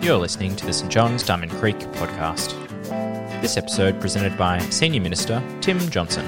You're 0.00 0.16
listening 0.16 0.54
to 0.54 0.64
the 0.64 0.72
St 0.72 0.92
John's 0.92 1.24
Diamond 1.24 1.50
Creek 1.50 1.76
podcast. 1.76 2.52
This 3.42 3.56
episode 3.56 4.00
presented 4.00 4.38
by 4.38 4.60
Senior 4.70 5.00
Minister 5.00 5.42
Tim 5.60 5.80
Johnson. 5.90 6.24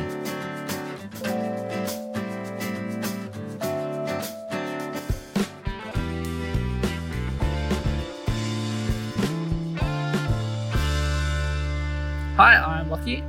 Hi, 12.35 12.57
I'm 12.57 12.91
Lockie, 12.91 13.23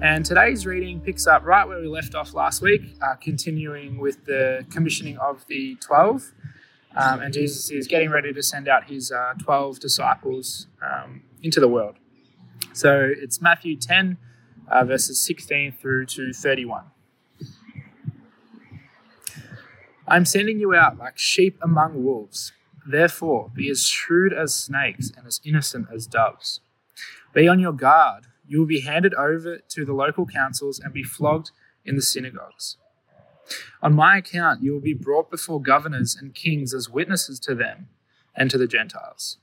and 0.00 0.24
today's 0.24 0.64
reading 0.64 1.02
picks 1.02 1.26
up 1.26 1.44
right 1.44 1.68
where 1.68 1.82
we 1.82 1.88
left 1.88 2.14
off 2.14 2.32
last 2.32 2.62
week, 2.62 2.96
uh, 3.02 3.16
continuing 3.16 3.98
with 3.98 4.24
the 4.24 4.64
commissioning 4.70 5.18
of 5.18 5.44
the 5.48 5.76
12. 5.82 6.32
Um, 6.96 7.20
and 7.20 7.34
Jesus 7.34 7.70
is 7.70 7.86
getting 7.86 8.10
ready 8.10 8.32
to 8.32 8.42
send 8.42 8.68
out 8.68 8.88
his 8.88 9.10
uh, 9.10 9.34
12 9.42 9.80
disciples 9.80 10.68
um, 10.82 11.22
into 11.42 11.58
the 11.60 11.68
world. 11.68 11.96
So 12.72 13.10
it's 13.16 13.40
Matthew 13.40 13.76
10, 13.76 14.16
uh, 14.70 14.84
verses 14.84 15.20
16 15.20 15.72
through 15.72 16.06
to 16.06 16.32
31. 16.32 16.84
I'm 20.06 20.24
sending 20.24 20.60
you 20.60 20.74
out 20.74 20.98
like 20.98 21.18
sheep 21.18 21.58
among 21.62 22.04
wolves. 22.04 22.52
Therefore, 22.86 23.50
be 23.54 23.70
as 23.70 23.86
shrewd 23.86 24.32
as 24.32 24.54
snakes 24.54 25.10
and 25.16 25.26
as 25.26 25.40
innocent 25.44 25.88
as 25.92 26.06
doves. 26.06 26.60
Be 27.32 27.48
on 27.48 27.58
your 27.58 27.72
guard. 27.72 28.26
You 28.46 28.60
will 28.60 28.66
be 28.66 28.80
handed 28.80 29.14
over 29.14 29.58
to 29.58 29.84
the 29.84 29.94
local 29.94 30.26
councils 30.26 30.78
and 30.78 30.92
be 30.92 31.02
flogged 31.02 31.50
in 31.84 31.96
the 31.96 32.02
synagogues. 32.02 32.76
On 33.82 33.94
my 33.94 34.18
account, 34.18 34.62
you 34.62 34.72
will 34.72 34.80
be 34.80 34.94
brought 34.94 35.30
before 35.30 35.60
governors 35.60 36.16
and 36.18 36.34
kings 36.34 36.72
as 36.72 36.88
witnesses 36.88 37.38
to 37.40 37.54
them 37.54 37.88
and 38.34 38.50
to 38.50 38.58
the 38.58 38.66
Gentiles. 38.66 39.38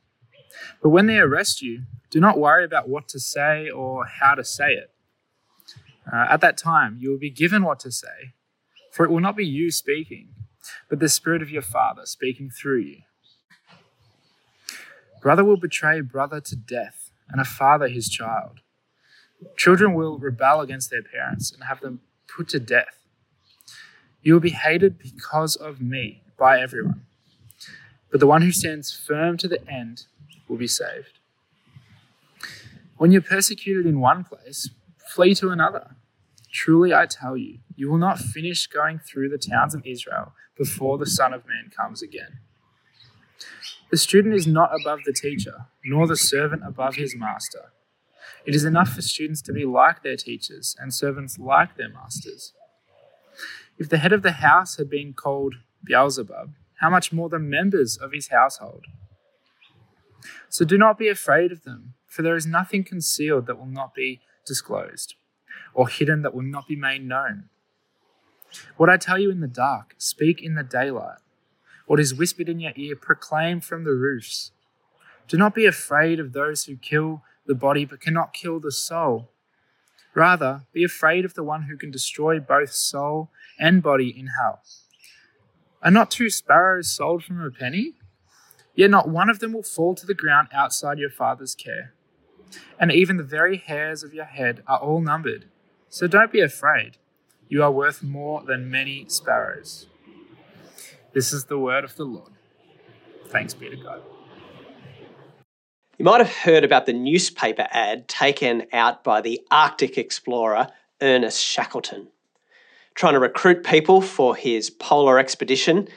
But 0.81 0.89
when 0.89 1.05
they 1.05 1.17
arrest 1.17 1.61
you, 1.61 1.83
do 2.09 2.19
not 2.19 2.39
worry 2.39 2.65
about 2.65 2.89
what 2.89 3.07
to 3.09 3.19
say 3.19 3.69
or 3.69 4.05
how 4.05 4.35
to 4.35 4.43
say 4.43 4.73
it. 4.73 4.91
Uh, 6.11 6.27
at 6.29 6.41
that 6.41 6.57
time, 6.57 6.97
you 6.99 7.09
will 7.09 7.19
be 7.19 7.29
given 7.29 7.63
what 7.63 7.79
to 7.81 7.91
say, 7.91 8.33
for 8.91 9.05
it 9.05 9.11
will 9.11 9.19
not 9.19 9.37
be 9.37 9.45
you 9.45 9.71
speaking, 9.71 10.29
but 10.89 10.99
the 10.99 11.09
Spirit 11.09 11.41
of 11.41 11.49
your 11.49 11.61
Father 11.61 12.05
speaking 12.05 12.49
through 12.49 12.79
you. 12.79 12.97
Brother 15.21 15.45
will 15.45 15.57
betray 15.57 16.01
brother 16.01 16.41
to 16.41 16.55
death, 16.55 17.11
and 17.29 17.39
a 17.39 17.45
father 17.45 17.87
his 17.87 18.09
child. 18.09 18.59
Children 19.55 19.93
will 19.93 20.17
rebel 20.17 20.61
against 20.61 20.89
their 20.89 21.03
parents 21.03 21.51
and 21.51 21.63
have 21.63 21.79
them 21.79 22.01
put 22.27 22.49
to 22.49 22.59
death. 22.59 23.00
You 24.21 24.33
will 24.33 24.41
be 24.41 24.51
hated 24.51 24.99
because 24.99 25.55
of 25.55 25.81
me 25.81 26.23
by 26.37 26.59
everyone. 26.59 27.05
But 28.11 28.19
the 28.19 28.27
one 28.27 28.41
who 28.41 28.51
stands 28.51 28.93
firm 28.93 29.37
to 29.37 29.47
the 29.47 29.65
end 29.67 30.05
will 30.47 30.57
be 30.57 30.67
saved. 30.67 31.19
When 32.97 33.11
you're 33.11 33.21
persecuted 33.21 33.85
in 33.85 33.99
one 33.99 34.23
place, 34.23 34.69
flee 35.07 35.33
to 35.35 35.49
another. 35.49 35.95
Truly, 36.51 36.93
I 36.93 37.05
tell 37.05 37.35
you, 37.35 37.59
you 37.75 37.89
will 37.89 37.97
not 37.97 38.19
finish 38.19 38.67
going 38.67 38.99
through 38.99 39.29
the 39.29 39.37
towns 39.37 39.73
of 39.73 39.85
Israel 39.85 40.33
before 40.57 40.97
the 40.97 41.05
Son 41.05 41.33
of 41.33 41.47
Man 41.47 41.71
comes 41.75 42.03
again. 42.03 42.39
The 43.89 43.97
student 43.97 44.35
is 44.35 44.45
not 44.45 44.71
above 44.79 44.99
the 45.05 45.13
teacher, 45.13 45.65
nor 45.83 46.05
the 46.05 46.15
servant 46.15 46.61
above 46.65 46.95
his 46.95 47.15
master. 47.15 47.71
It 48.45 48.55
is 48.55 48.65
enough 48.65 48.89
for 48.89 49.01
students 49.01 49.41
to 49.43 49.53
be 49.53 49.65
like 49.65 50.03
their 50.03 50.15
teachers 50.15 50.75
and 50.79 50.93
servants 50.93 51.39
like 51.39 51.77
their 51.77 51.89
masters. 51.89 52.53
If 53.81 53.89
the 53.89 53.97
head 53.97 54.13
of 54.13 54.21
the 54.21 54.33
house 54.33 54.77
had 54.77 54.91
been 54.91 55.13
called 55.13 55.55
Beelzebub, 55.83 56.53
how 56.81 56.91
much 56.91 57.11
more 57.11 57.29
the 57.29 57.39
members 57.39 57.97
of 57.97 58.11
his 58.11 58.27
household? 58.27 58.85
So 60.49 60.63
do 60.63 60.77
not 60.77 60.99
be 60.99 61.07
afraid 61.07 61.51
of 61.51 61.63
them, 61.63 61.95
for 62.05 62.21
there 62.21 62.35
is 62.35 62.45
nothing 62.45 62.83
concealed 62.83 63.47
that 63.47 63.57
will 63.57 63.65
not 63.65 63.95
be 63.95 64.21
disclosed, 64.45 65.15
or 65.73 65.87
hidden 65.89 66.21
that 66.21 66.35
will 66.35 66.43
not 66.43 66.67
be 66.67 66.75
made 66.75 67.03
known. 67.03 67.49
What 68.77 68.87
I 68.87 68.97
tell 68.97 69.17
you 69.17 69.31
in 69.31 69.39
the 69.39 69.47
dark, 69.47 69.95
speak 69.97 70.43
in 70.43 70.53
the 70.53 70.61
daylight. 70.61 71.17
What 71.87 71.99
is 71.99 72.13
whispered 72.13 72.49
in 72.49 72.59
your 72.59 72.73
ear, 72.75 72.95
proclaim 72.95 73.61
from 73.61 73.83
the 73.83 73.95
roofs. 73.95 74.51
Do 75.27 75.37
not 75.37 75.55
be 75.55 75.65
afraid 75.65 76.19
of 76.19 76.33
those 76.33 76.65
who 76.65 76.75
kill 76.75 77.23
the 77.47 77.55
body 77.55 77.85
but 77.85 77.99
cannot 77.99 78.31
kill 78.31 78.59
the 78.59 78.71
soul. 78.71 79.31
Rather, 80.13 80.63
be 80.73 80.83
afraid 80.83 81.25
of 81.25 81.33
the 81.33 81.43
one 81.43 81.63
who 81.63 81.77
can 81.77 81.91
destroy 81.91 82.39
both 82.39 82.71
soul 82.71 83.29
and 83.59 83.81
body 83.81 84.09
in 84.09 84.27
hell. 84.39 84.61
Are 85.81 85.91
not 85.91 86.11
two 86.11 86.29
sparrows 86.29 86.89
sold 86.89 87.23
from 87.23 87.41
a 87.41 87.49
penny? 87.49 87.93
Yet 88.75 88.89
not 88.89 89.09
one 89.09 89.29
of 89.29 89.39
them 89.39 89.53
will 89.53 89.63
fall 89.63 89.95
to 89.95 90.05
the 90.05 90.13
ground 90.13 90.49
outside 90.53 90.99
your 90.99 91.09
Father's 91.09 91.55
care. 91.55 91.93
And 92.79 92.91
even 92.91 93.17
the 93.17 93.23
very 93.23 93.57
hairs 93.57 94.03
of 94.03 94.13
your 94.13 94.25
head 94.25 94.63
are 94.67 94.79
all 94.79 95.01
numbered. 95.01 95.45
So 95.89 96.07
don't 96.07 96.31
be 96.31 96.41
afraid. 96.41 96.97
You 97.47 97.63
are 97.63 97.71
worth 97.71 98.01
more 98.01 98.43
than 98.43 98.69
many 98.69 99.05
sparrows. 99.07 99.87
This 101.13 101.33
is 101.33 101.45
the 101.45 101.59
word 101.59 101.83
of 101.83 101.95
the 101.95 102.05
Lord. 102.05 102.31
Thanks 103.27 103.53
be 103.53 103.69
to 103.69 103.75
God. 103.75 104.01
You 106.01 106.05
might 106.05 106.17
have 106.17 106.35
heard 106.35 106.63
about 106.63 106.87
the 106.87 106.93
newspaper 106.93 107.67
ad 107.69 108.07
taken 108.07 108.65
out 108.73 109.03
by 109.03 109.21
the 109.21 109.39
Arctic 109.51 109.99
explorer 109.99 110.69
Ernest 110.99 111.39
Shackleton. 111.39 112.07
Trying 112.95 113.13
to 113.13 113.19
recruit 113.19 113.63
people 113.63 114.01
for 114.01 114.35
his 114.35 114.71
polar 114.71 115.19
expedition, 115.19 115.87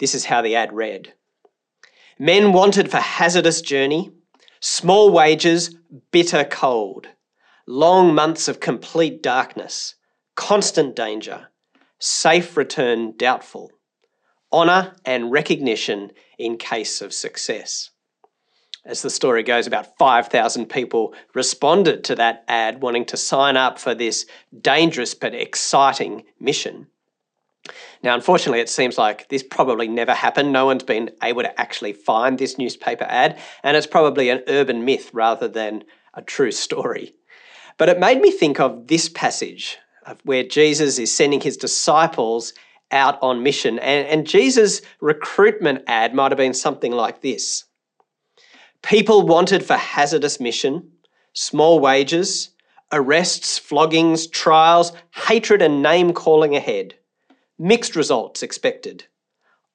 this 0.00 0.16
is 0.16 0.24
how 0.24 0.42
the 0.42 0.56
ad 0.56 0.72
read 0.72 1.12
Men 2.18 2.52
wanted 2.52 2.90
for 2.90 2.96
hazardous 2.96 3.60
journey, 3.60 4.10
small 4.58 5.12
wages, 5.12 5.76
bitter 6.10 6.42
cold, 6.42 7.06
long 7.64 8.16
months 8.16 8.48
of 8.48 8.58
complete 8.58 9.22
darkness, 9.22 9.94
constant 10.34 10.96
danger, 10.96 11.50
safe 12.00 12.56
return 12.56 13.14
doubtful, 13.16 13.70
honour 14.52 14.96
and 15.04 15.30
recognition 15.30 16.10
in 16.36 16.58
case 16.58 17.00
of 17.00 17.14
success 17.14 17.91
as 18.84 19.02
the 19.02 19.10
story 19.10 19.42
goes, 19.42 19.66
about 19.66 19.96
5,000 19.96 20.66
people 20.66 21.14
responded 21.34 22.02
to 22.04 22.14
that 22.16 22.44
ad 22.48 22.82
wanting 22.82 23.04
to 23.06 23.16
sign 23.16 23.56
up 23.56 23.78
for 23.78 23.94
this 23.94 24.26
dangerous 24.60 25.14
but 25.14 25.34
exciting 25.34 26.24
mission. 26.40 26.88
Now, 28.02 28.14
unfortunately, 28.14 28.60
it 28.60 28.68
seems 28.68 28.98
like 28.98 29.28
this 29.28 29.44
probably 29.44 29.86
never 29.86 30.14
happened. 30.14 30.52
No 30.52 30.66
one's 30.66 30.82
been 30.82 31.10
able 31.22 31.42
to 31.42 31.60
actually 31.60 31.92
find 31.92 32.38
this 32.38 32.58
newspaper 32.58 33.04
ad, 33.08 33.38
and 33.62 33.76
it's 33.76 33.86
probably 33.86 34.30
an 34.30 34.42
urban 34.48 34.84
myth 34.84 35.10
rather 35.12 35.46
than 35.46 35.84
a 36.14 36.22
true 36.22 36.50
story. 36.50 37.14
But 37.78 37.88
it 37.88 38.00
made 38.00 38.20
me 38.20 38.32
think 38.32 38.58
of 38.58 38.88
this 38.88 39.08
passage 39.08 39.78
where 40.24 40.42
Jesus 40.42 40.98
is 40.98 41.14
sending 41.14 41.40
his 41.40 41.56
disciples 41.56 42.52
out 42.90 43.16
on 43.22 43.44
mission, 43.44 43.78
and, 43.78 44.08
and 44.08 44.26
Jesus' 44.26 44.82
recruitment 45.00 45.84
ad 45.86 46.14
might 46.14 46.32
have 46.32 46.38
been 46.38 46.54
something 46.54 46.92
like 46.92 47.22
this. 47.22 47.64
People 48.82 49.26
wanted 49.26 49.64
for 49.64 49.76
hazardous 49.76 50.40
mission, 50.40 50.90
small 51.32 51.78
wages, 51.78 52.50
arrests, 52.90 53.58
floggings, 53.58 54.26
trials, 54.26 54.92
hatred, 55.12 55.62
and 55.62 55.82
name 55.82 56.12
calling 56.12 56.54
ahead. 56.54 56.94
Mixed 57.58 57.96
results 57.96 58.42
expected. 58.42 59.04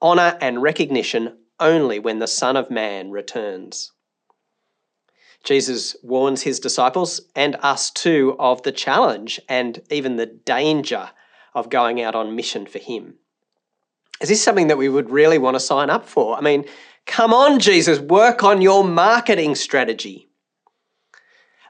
Honour 0.01 0.37
and 0.41 0.61
recognition 0.61 1.37
only 1.59 1.99
when 1.99 2.19
the 2.19 2.27
Son 2.27 2.55
of 2.55 2.69
Man 2.69 3.09
returns. 3.09 3.91
Jesus 5.43 5.95
warns 6.03 6.41
his 6.41 6.59
disciples 6.59 7.21
and 7.35 7.55
us 7.61 7.89
too 7.89 8.35
of 8.37 8.63
the 8.63 8.71
challenge 8.71 9.39
and 9.47 9.81
even 9.89 10.17
the 10.17 10.25
danger 10.25 11.11
of 11.55 11.69
going 11.69 12.01
out 12.01 12.15
on 12.15 12.35
mission 12.35 12.65
for 12.65 12.79
him. 12.79 13.15
Is 14.19 14.29
this 14.29 14.43
something 14.43 14.67
that 14.67 14.77
we 14.77 14.89
would 14.89 15.09
really 15.09 15.37
want 15.37 15.55
to 15.55 15.59
sign 15.59 15.89
up 15.89 16.05
for? 16.05 16.37
I 16.37 16.41
mean, 16.41 16.65
Come 17.07 17.33
on, 17.33 17.59
Jesus, 17.59 17.99
work 17.99 18.43
on 18.43 18.61
your 18.61 18.83
marketing 18.83 19.55
strategy. 19.55 20.27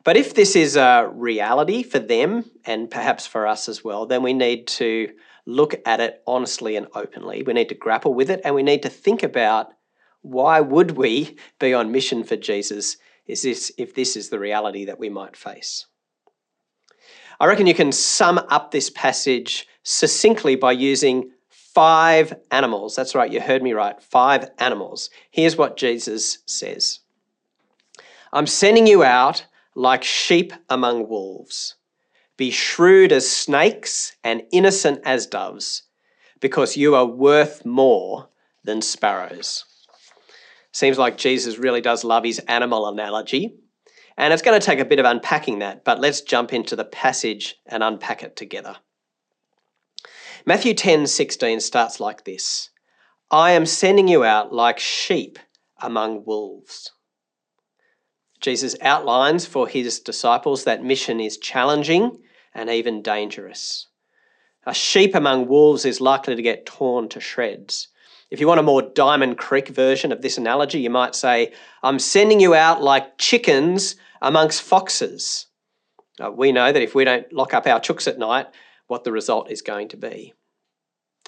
But 0.03 0.17
if 0.17 0.33
this 0.33 0.55
is 0.55 0.75
a 0.75 1.09
reality 1.13 1.83
for 1.83 1.99
them 1.99 2.45
and 2.65 2.89
perhaps 2.89 3.27
for 3.27 3.45
us 3.45 3.69
as 3.69 3.83
well, 3.83 4.05
then 4.05 4.23
we 4.23 4.33
need 4.33 4.67
to 4.67 5.09
look 5.45 5.75
at 5.85 5.99
it 5.99 6.21
honestly 6.25 6.75
and 6.75 6.87
openly. 6.93 7.43
We 7.43 7.53
need 7.53 7.69
to 7.69 7.75
grapple 7.75 8.13
with 8.13 8.29
it 8.29 8.41
and 8.43 8.55
we 8.55 8.63
need 8.63 8.83
to 8.83 8.89
think 8.89 9.23
about 9.23 9.67
why 10.21 10.59
would 10.59 10.91
we 10.91 11.37
be 11.59 11.73
on 11.73 11.91
mission 11.91 12.23
for 12.23 12.35
Jesus 12.35 12.97
is 13.27 13.41
this 13.41 13.71
if 13.77 13.93
this 13.93 14.15
is 14.15 14.29
the 14.29 14.39
reality 14.39 14.85
that 14.85 14.99
we 14.99 15.09
might 15.09 15.37
face. 15.37 15.85
I 17.39 17.45
reckon 17.45 17.67
you 17.67 17.75
can 17.75 17.91
sum 17.91 18.39
up 18.49 18.71
this 18.71 18.89
passage 18.89 19.67
succinctly 19.83 20.55
by 20.55 20.71
using 20.71 21.31
five 21.77 22.33
animals. 22.49 22.95
That's 22.95 23.13
right, 23.13 23.31
you 23.31 23.39
heard 23.39 23.61
me 23.61 23.71
right. 23.71 24.01
Five 24.01 24.49
animals. 24.57 25.11
Here's 25.29 25.57
what 25.57 25.77
Jesus 25.77 26.39
says 26.47 27.01
I'm 28.33 28.47
sending 28.47 28.87
you 28.87 29.03
out 29.03 29.45
like 29.75 30.03
sheep 30.03 30.53
among 30.71 31.07
wolves. 31.07 31.75
Be 32.35 32.49
shrewd 32.49 33.11
as 33.11 33.29
snakes 33.29 34.15
and 34.23 34.41
innocent 34.51 35.01
as 35.05 35.27
doves, 35.27 35.83
because 36.39 36.77
you 36.77 36.95
are 36.95 37.05
worth 37.05 37.63
more 37.63 38.27
than 38.63 38.81
sparrows. 38.81 39.63
Seems 40.71 40.97
like 40.97 41.15
Jesus 41.15 41.59
really 41.59 41.81
does 41.81 42.03
love 42.03 42.23
his 42.23 42.39
animal 42.47 42.87
analogy. 42.87 43.53
And 44.17 44.33
it's 44.33 44.41
going 44.41 44.59
to 44.59 44.65
take 44.65 44.79
a 44.79 44.85
bit 44.85 44.97
of 44.97 45.05
unpacking 45.05 45.59
that, 45.59 45.83
but 45.85 45.99
let's 45.99 46.21
jump 46.21 46.53
into 46.53 46.75
the 46.75 46.85
passage 46.85 47.55
and 47.67 47.83
unpack 47.83 48.23
it 48.23 48.35
together. 48.35 48.77
Matthew 50.47 50.75
10 50.75 51.07
16 51.07 51.59
starts 51.59 51.99
like 51.99 52.23
this 52.23 52.69
I 53.29 53.51
am 53.51 53.65
sending 53.65 54.07
you 54.07 54.23
out 54.23 54.53
like 54.53 54.79
sheep 54.79 55.37
among 55.81 56.23
wolves. 56.23 56.93
Jesus 58.39 58.73
outlines 58.81 59.45
for 59.45 59.67
his 59.67 59.99
disciples 59.99 60.63
that 60.63 60.81
mission 60.81 61.19
is 61.19 61.37
challenging 61.37 62.19
and 62.55 62.69
even 62.69 63.01
dangerous. 63.01 63.87
A 64.65 64.73
sheep 64.73 65.15
among 65.15 65.49
wolves 65.49 65.83
is 65.83 65.99
likely 65.99 66.37
to 66.37 66.41
get 66.41 66.65
torn 66.65 67.09
to 67.09 67.19
shreds. 67.19 67.89
If 68.31 68.39
you 68.39 68.47
want 68.47 68.61
a 68.61 68.63
more 68.63 68.81
Diamond 68.81 69.37
Creek 69.37 69.67
version 69.67 70.13
of 70.13 70.21
this 70.21 70.37
analogy, 70.37 70.79
you 70.79 70.89
might 70.89 71.13
say, 71.13 71.51
I'm 71.83 71.99
sending 71.99 72.39
you 72.39 72.55
out 72.55 72.81
like 72.81 73.17
chickens 73.17 73.97
amongst 74.21 74.61
foxes. 74.61 75.47
Uh, 76.23 76.31
we 76.31 76.53
know 76.53 76.71
that 76.71 76.81
if 76.81 76.95
we 76.95 77.03
don't 77.03 77.33
lock 77.33 77.53
up 77.53 77.67
our 77.67 77.81
chooks 77.81 78.07
at 78.07 78.17
night, 78.17 78.47
what 78.87 79.03
the 79.03 79.11
result 79.11 79.51
is 79.51 79.61
going 79.61 79.89
to 79.89 79.97
be. 79.97 80.33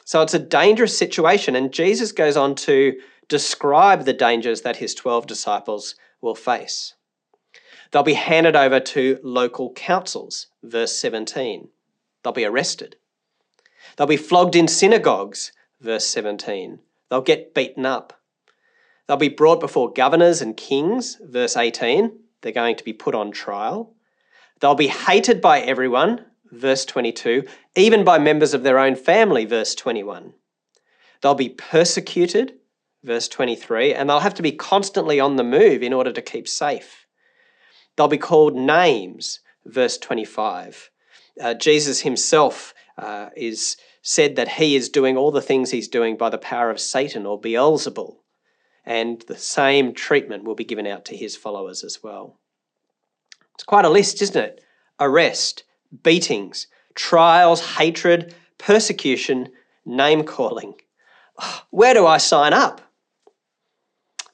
So 0.10 0.24
it's 0.24 0.34
a 0.34 0.40
dangerous 0.40 0.98
situation, 0.98 1.56
and 1.56 1.72
Jesus 1.72 2.12
goes 2.12 2.36
on 2.36 2.56
to 2.66 3.00
describe 3.28 4.06
the 4.06 4.12
dangers 4.12 4.62
that 4.62 4.78
his 4.78 4.96
12 4.96 5.28
disciples 5.28 5.94
will 6.20 6.34
face. 6.34 6.96
They'll 7.92 8.02
be 8.02 8.16
handed 8.16 8.56
over 8.56 8.80
to 8.80 9.20
local 9.22 9.72
councils, 9.74 10.48
verse 10.64 10.98
17. 10.98 11.70
They'll 12.24 12.34
be 12.34 12.44
arrested. 12.44 12.96
They'll 13.96 14.08
be 14.08 14.18
flogged 14.18 14.56
in 14.56 14.68
synagogues, 14.68 15.52
verse 15.80 16.08
17. 16.08 16.80
They'll 17.12 17.22
get 17.22 17.54
beaten 17.54 17.86
up. 17.86 18.20
They'll 19.06 19.16
be 19.16 19.30
brought 19.30 19.60
before 19.60 19.94
governors 19.94 20.42
and 20.42 20.58
kings, 20.58 21.20
verse 21.22 21.56
18. 21.56 22.18
They're 22.42 22.52
going 22.52 22.78
to 22.78 22.84
be 22.84 22.94
put 22.94 23.14
on 23.14 23.30
trial. 23.30 23.94
They'll 24.60 24.74
be 24.74 24.88
hated 24.88 25.40
by 25.40 25.60
everyone, 25.60 26.26
verse 26.52 26.86
22, 26.86 27.44
even 27.76 28.04
by 28.04 28.18
members 28.18 28.54
of 28.54 28.64
their 28.64 28.80
own 28.80 28.96
family, 28.96 29.46
verse 29.46 29.76
21. 29.76 30.34
They'll 31.22 31.36
be 31.36 31.50
persecuted, 31.50 32.54
verse 33.04 33.28
23, 33.28 33.94
and 33.94 34.10
they'll 34.10 34.20
have 34.20 34.36
to 34.36 34.42
be 34.42 34.52
constantly 34.52 35.20
on 35.20 35.36
the 35.36 35.44
move 35.44 35.84
in 35.84 35.94
order 35.94 36.12
to 36.12 36.22
keep 36.22 36.48
safe. 36.48 37.06
They'll 37.96 38.08
be 38.08 38.18
called 38.18 38.56
names, 38.56 39.42
verse 39.66 39.98
25. 39.98 40.90
Uh, 41.42 41.54
Jesus 41.54 42.02
himself 42.02 42.74
uh, 42.98 43.30
is 43.36 43.78
said 44.02 44.36
that 44.36 44.48
he 44.48 44.76
is 44.76 44.90
doing 44.90 45.18
all 45.18 45.32
the 45.32 45.42
things 45.42 45.72
he's 45.72 45.88
doing 45.88 46.18
by 46.18 46.30
the 46.30 46.38
power 46.38 46.70
of 46.70 46.80
Satan 46.80 47.26
or 47.26 47.40
Beelzebul, 47.40 48.18
and 48.86 49.22
the 49.28 49.38
same 49.38 49.94
treatment 49.94 50.44
will 50.44 50.56
be 50.56 50.64
given 50.64 50.88
out 50.88 51.06
to 51.06 51.16
his 51.16 51.36
followers 51.36 51.84
as 51.84 52.02
well. 52.02 52.40
It's 53.56 53.64
quite 53.64 53.86
a 53.86 53.90
list, 53.90 54.22
isn't 54.22 54.42
it? 54.42 54.64
Arrest, 55.00 55.64
beatings, 56.04 56.68
trials, 56.96 57.76
hatred, 57.78 58.36
persecution, 58.58 59.50
name 59.86 60.24
calling. 60.24 60.76
Ah, 61.38 61.66
where 61.70 61.94
do 61.94 62.06
I 62.06 62.18
sign 62.18 62.54
up? 62.54 62.82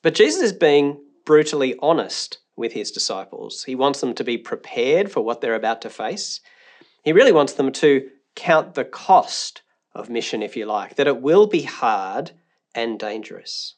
But 0.01 0.15
Jesus 0.15 0.41
is 0.41 0.53
being 0.53 1.01
brutally 1.25 1.75
honest 1.79 2.39
with 2.55 2.73
his 2.73 2.91
disciples. 2.91 3.63
He 3.63 3.75
wants 3.75 4.01
them 4.01 4.13
to 4.15 4.23
be 4.23 4.37
prepared 4.37 5.11
for 5.11 5.21
what 5.21 5.41
they're 5.41 5.55
about 5.55 5.81
to 5.81 5.89
face. 5.89 6.41
He 7.03 7.13
really 7.13 7.31
wants 7.31 7.53
them 7.53 7.71
to 7.73 8.09
count 8.35 8.73
the 8.73 8.85
cost 8.85 9.61
of 9.93 10.09
mission, 10.09 10.43
if 10.43 10.55
you 10.55 10.65
like, 10.65 10.95
that 10.95 11.07
it 11.07 11.21
will 11.21 11.47
be 11.47 11.63
hard 11.63 12.31
and 12.73 12.99
dangerous. 12.99 13.75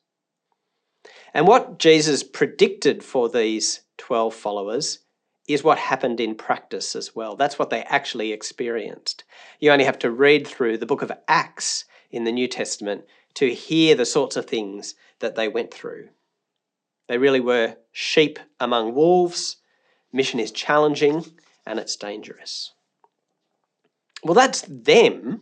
And 1.33 1.47
what 1.47 1.79
Jesus 1.79 2.23
predicted 2.23 3.03
for 3.03 3.29
these 3.29 3.81
12 3.97 4.33
followers 4.33 4.99
is 5.47 5.63
what 5.63 5.77
happened 5.77 6.19
in 6.19 6.35
practice 6.35 6.95
as 6.95 7.15
well. 7.15 7.35
That's 7.35 7.57
what 7.57 7.69
they 7.69 7.81
actually 7.83 8.31
experienced. 8.31 9.23
You 9.59 9.71
only 9.71 9.85
have 9.85 9.99
to 9.99 10.11
read 10.11 10.45
through 10.45 10.77
the 10.77 10.85
book 10.85 11.01
of 11.01 11.11
Acts 11.27 11.85
in 12.11 12.25
the 12.25 12.31
New 12.31 12.47
Testament 12.47 13.05
to 13.35 13.53
hear 13.53 13.95
the 13.95 14.05
sorts 14.05 14.35
of 14.35 14.45
things 14.45 14.95
that 15.19 15.35
they 15.35 15.47
went 15.47 15.73
through. 15.73 16.09
They 17.07 17.17
really 17.17 17.39
were 17.39 17.77
sheep 17.91 18.39
among 18.59 18.93
wolves. 18.93 19.57
Mission 20.11 20.39
is 20.39 20.51
challenging 20.51 21.25
and 21.65 21.79
it's 21.79 21.95
dangerous. 21.95 22.73
Well, 24.23 24.33
that's 24.33 24.63
them. 24.63 25.41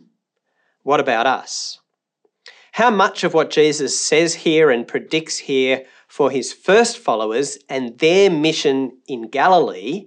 What 0.82 1.00
about 1.00 1.26
us? 1.26 1.80
How 2.72 2.90
much 2.90 3.24
of 3.24 3.32
what 3.32 3.50
Jesus 3.50 3.98
says 3.98 4.34
here 4.34 4.70
and 4.70 4.86
predicts 4.86 5.38
here 5.38 5.86
for 6.16 6.30
his 6.30 6.50
first 6.50 6.96
followers 6.96 7.58
and 7.68 7.98
their 7.98 8.30
mission 8.30 8.90
in 9.06 9.28
Galilee 9.28 10.06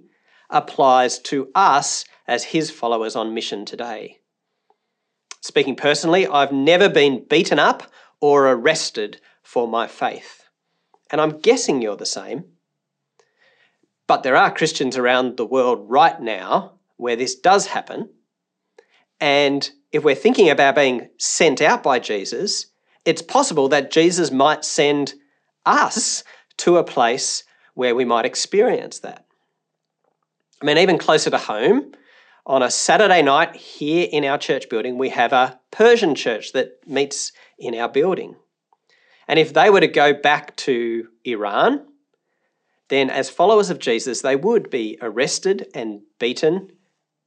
applies 0.50 1.20
to 1.20 1.48
us 1.54 2.04
as 2.26 2.42
his 2.42 2.68
followers 2.68 3.14
on 3.14 3.32
mission 3.32 3.64
today? 3.64 4.18
Speaking 5.40 5.76
personally, 5.76 6.26
I've 6.26 6.50
never 6.50 6.88
been 6.88 7.24
beaten 7.30 7.60
up 7.60 7.84
or 8.20 8.48
arrested 8.48 9.20
for 9.44 9.68
my 9.68 9.86
faith. 9.86 10.48
And 11.12 11.20
I'm 11.20 11.38
guessing 11.38 11.80
you're 11.80 11.94
the 11.94 12.04
same. 12.04 12.42
But 14.08 14.24
there 14.24 14.34
are 14.34 14.52
Christians 14.52 14.96
around 14.96 15.36
the 15.36 15.46
world 15.46 15.88
right 15.88 16.20
now 16.20 16.80
where 16.96 17.14
this 17.14 17.36
does 17.36 17.66
happen 17.66 18.08
and 19.20 19.70
if 19.92 20.02
we're 20.02 20.16
thinking 20.16 20.50
about 20.50 20.74
being 20.74 21.08
sent 21.18 21.60
out 21.60 21.84
by 21.84 22.00
Jesus, 22.00 22.66
it's 23.04 23.22
possible 23.22 23.68
that 23.68 23.92
Jesus 23.92 24.32
might 24.32 24.64
send 24.64 25.14
us 25.66 26.24
to 26.58 26.76
a 26.76 26.84
place 26.84 27.44
where 27.74 27.94
we 27.94 28.04
might 28.04 28.24
experience 28.24 28.98
that. 29.00 29.24
I 30.62 30.66
mean, 30.66 30.78
even 30.78 30.98
closer 30.98 31.30
to 31.30 31.38
home, 31.38 31.92
on 32.46 32.62
a 32.62 32.70
Saturday 32.70 33.22
night 33.22 33.54
here 33.54 34.08
in 34.10 34.24
our 34.24 34.38
church 34.38 34.68
building, 34.68 34.98
we 34.98 35.10
have 35.10 35.32
a 35.32 35.60
Persian 35.70 36.14
church 36.14 36.52
that 36.52 36.86
meets 36.86 37.32
in 37.58 37.74
our 37.74 37.88
building. 37.88 38.34
And 39.28 39.38
if 39.38 39.54
they 39.54 39.70
were 39.70 39.80
to 39.80 39.86
go 39.86 40.12
back 40.12 40.56
to 40.56 41.08
Iran, 41.24 41.86
then 42.88 43.08
as 43.08 43.30
followers 43.30 43.70
of 43.70 43.78
Jesus, 43.78 44.20
they 44.20 44.34
would 44.34 44.68
be 44.68 44.98
arrested 45.00 45.68
and 45.74 46.00
beaten 46.18 46.72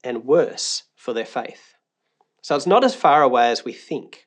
and 0.02 0.24
worse 0.26 0.82
for 0.94 1.14
their 1.14 1.24
faith. 1.24 1.74
So 2.42 2.54
it's 2.54 2.66
not 2.66 2.84
as 2.84 2.94
far 2.94 3.22
away 3.22 3.48
as 3.48 3.64
we 3.64 3.72
think. 3.72 4.26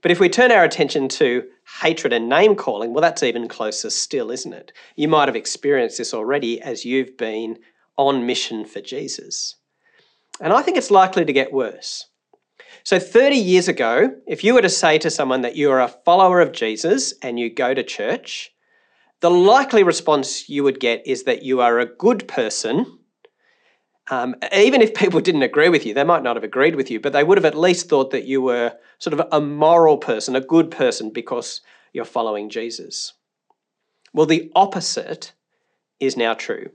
But 0.00 0.12
if 0.12 0.20
we 0.20 0.28
turn 0.28 0.52
our 0.52 0.62
attention 0.62 1.08
to 1.08 1.42
hatred 1.80 2.12
and 2.12 2.28
name 2.28 2.54
calling, 2.54 2.92
well, 2.92 3.02
that's 3.02 3.22
even 3.22 3.48
closer 3.48 3.90
still, 3.90 4.30
isn't 4.30 4.52
it? 4.52 4.72
You 4.94 5.08
might 5.08 5.28
have 5.28 5.36
experienced 5.36 5.98
this 5.98 6.14
already 6.14 6.60
as 6.60 6.84
you've 6.84 7.16
been 7.16 7.58
on 7.96 8.26
mission 8.26 8.64
for 8.64 8.80
Jesus. 8.80 9.56
And 10.40 10.52
I 10.52 10.62
think 10.62 10.76
it's 10.76 10.90
likely 10.90 11.24
to 11.24 11.32
get 11.32 11.52
worse. 11.52 12.06
So, 12.84 12.98
30 12.98 13.36
years 13.36 13.68
ago, 13.68 14.14
if 14.26 14.44
you 14.44 14.54
were 14.54 14.62
to 14.62 14.68
say 14.68 14.98
to 14.98 15.10
someone 15.10 15.42
that 15.42 15.56
you're 15.56 15.80
a 15.80 15.88
follower 15.88 16.40
of 16.40 16.52
Jesus 16.52 17.14
and 17.22 17.38
you 17.38 17.52
go 17.52 17.74
to 17.74 17.82
church, 17.82 18.52
the 19.20 19.30
likely 19.30 19.82
response 19.82 20.48
you 20.48 20.62
would 20.62 20.78
get 20.78 21.06
is 21.06 21.24
that 21.24 21.42
you 21.42 21.60
are 21.60 21.80
a 21.80 21.86
good 21.86 22.28
person 22.28 22.98
um, 24.10 24.36
even 24.52 24.82
if 24.82 24.94
people 24.94 25.20
didn't 25.20 25.42
agree 25.42 25.68
with 25.68 25.84
you, 25.84 25.94
they 25.94 26.04
might 26.04 26.22
not 26.22 26.36
have 26.36 26.44
agreed 26.44 26.76
with 26.76 26.90
you, 26.90 27.00
but 27.00 27.12
they 27.12 27.24
would 27.24 27.38
have 27.38 27.44
at 27.44 27.58
least 27.58 27.88
thought 27.88 28.10
that 28.12 28.24
you 28.24 28.40
were 28.40 28.72
sort 28.98 29.18
of 29.18 29.26
a 29.32 29.40
moral 29.40 29.98
person, 29.98 30.36
a 30.36 30.40
good 30.40 30.70
person, 30.70 31.10
because 31.10 31.60
you're 31.92 32.04
following 32.04 32.48
Jesus. 32.48 33.14
Well, 34.12 34.26
the 34.26 34.50
opposite 34.54 35.32
is 35.98 36.16
now 36.16 36.34
true. 36.34 36.70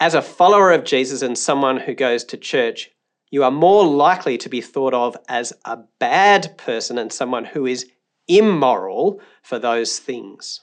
As 0.00 0.14
a 0.14 0.22
follower 0.22 0.72
of 0.72 0.84
Jesus 0.84 1.22
and 1.22 1.38
someone 1.38 1.78
who 1.78 1.94
goes 1.94 2.24
to 2.24 2.36
church, 2.36 2.90
you 3.30 3.44
are 3.44 3.50
more 3.50 3.86
likely 3.86 4.36
to 4.38 4.48
be 4.48 4.60
thought 4.60 4.94
of 4.94 5.16
as 5.28 5.52
a 5.64 5.78
bad 5.98 6.58
person 6.58 6.98
and 6.98 7.12
someone 7.12 7.44
who 7.44 7.66
is 7.66 7.86
immoral 8.26 9.20
for 9.42 9.58
those 9.58 9.98
things. 9.98 10.60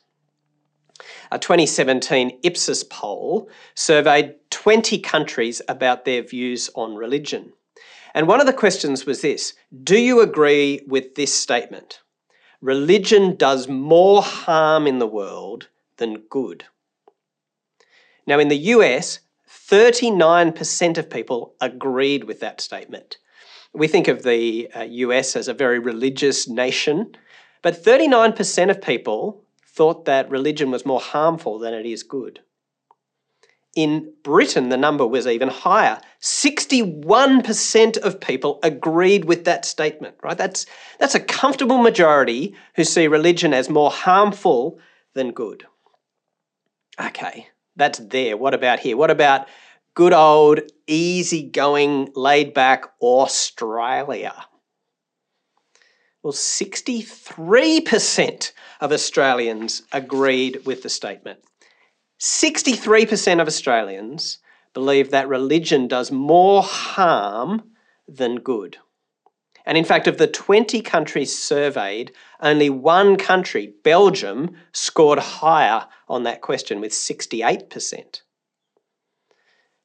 A 1.31 1.39
2017 1.39 2.39
Ipsos 2.43 2.83
poll 2.83 3.49
surveyed 3.75 4.35
20 4.49 4.99
countries 4.99 5.61
about 5.67 6.05
their 6.05 6.21
views 6.21 6.69
on 6.75 6.95
religion. 6.95 7.53
And 8.13 8.27
one 8.27 8.39
of 8.39 8.45
the 8.45 8.53
questions 8.53 9.05
was 9.05 9.21
this 9.21 9.53
Do 9.83 9.97
you 9.97 10.21
agree 10.21 10.81
with 10.87 11.15
this 11.15 11.33
statement? 11.33 12.01
Religion 12.61 13.35
does 13.35 13.67
more 13.67 14.21
harm 14.21 14.85
in 14.85 14.99
the 14.99 15.07
world 15.07 15.69
than 15.97 16.23
good. 16.29 16.65
Now, 18.27 18.37
in 18.37 18.49
the 18.49 18.57
US, 18.57 19.19
39% 19.49 20.97
of 20.97 21.09
people 21.09 21.55
agreed 21.59 22.25
with 22.25 22.39
that 22.41 22.61
statement. 22.61 23.17
We 23.73 23.87
think 23.87 24.07
of 24.07 24.23
the 24.23 24.69
US 24.75 25.35
uh, 25.35 25.39
as 25.39 25.47
a 25.47 25.53
very 25.53 25.79
religious 25.79 26.47
nation, 26.47 27.15
but 27.61 27.83
39% 27.83 28.69
of 28.69 28.81
people 28.81 29.43
thought 29.73 30.05
that 30.05 30.29
religion 30.29 30.71
was 30.71 30.85
more 30.85 30.99
harmful 30.99 31.59
than 31.59 31.73
it 31.73 31.85
is 31.85 32.03
good. 32.03 32.41
In 33.73 34.13
Britain, 34.21 34.67
the 34.67 34.75
number 34.75 35.07
was 35.07 35.25
even 35.25 35.47
higher. 35.47 36.01
61% 36.21 37.97
of 37.97 38.19
people 38.19 38.59
agreed 38.63 39.23
with 39.25 39.45
that 39.45 39.63
statement, 39.63 40.15
right? 40.21 40.37
That's, 40.37 40.65
that's 40.99 41.15
a 41.15 41.21
comfortable 41.21 41.77
majority 41.77 42.53
who 42.75 42.83
see 42.83 43.07
religion 43.07 43.53
as 43.53 43.69
more 43.69 43.89
harmful 43.89 44.77
than 45.13 45.31
good. 45.31 45.65
Okay, 46.99 47.47
that's 47.77 47.99
there. 47.99 48.35
What 48.35 48.53
about 48.53 48.81
here? 48.81 48.97
What 48.97 49.09
about 49.09 49.47
good 49.95 50.11
old, 50.11 50.59
easygoing, 50.87 52.11
laid 52.13 52.53
back 52.53 52.83
Australia? 53.01 54.33
Well, 56.23 56.33
63% 56.33 58.51
of 58.79 58.91
Australians 58.91 59.81
agreed 59.91 60.65
with 60.65 60.83
the 60.83 60.89
statement. 60.89 61.39
63% 62.19 63.41
of 63.41 63.47
Australians 63.47 64.37
believe 64.73 65.11
that 65.11 65.27
religion 65.27 65.87
does 65.87 66.11
more 66.11 66.61
harm 66.61 67.71
than 68.07 68.35
good. 68.35 68.77
And 69.65 69.77
in 69.77 69.85
fact, 69.85 70.07
of 70.07 70.17
the 70.17 70.27
20 70.27 70.81
countries 70.81 71.37
surveyed, 71.37 72.11
only 72.39 72.69
one 72.69 73.17
country, 73.17 73.73
Belgium, 73.83 74.55
scored 74.71 75.19
higher 75.19 75.87
on 76.07 76.23
that 76.23 76.41
question 76.41 76.81
with 76.81 76.91
68%. 76.91 78.21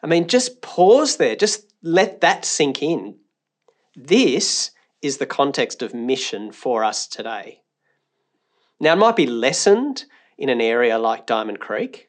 I 0.03 0.07
mean, 0.07 0.29
just 0.29 0.63
pause 0.63 1.17
there, 1.17 1.37
just 1.37 1.73
let 1.83 2.21
that 2.21 2.45
sink 2.45 2.83
in. 2.83 3.19
This 3.95 4.71
is 5.03 5.19
the 5.19 5.27
context 5.27 5.83
of 5.83 5.95
mission 5.95 6.53
for 6.53 6.85
us 6.85 7.07
today. 7.07 7.63
Now, 8.81 8.93
it 8.93 8.99
might 8.99 9.17
be 9.17 9.27
lessened 9.27 10.05
in 10.39 10.49
an 10.49 10.61
area 10.61 10.99
like 10.99 11.27
Diamond 11.27 11.61
Creek. 11.61 12.09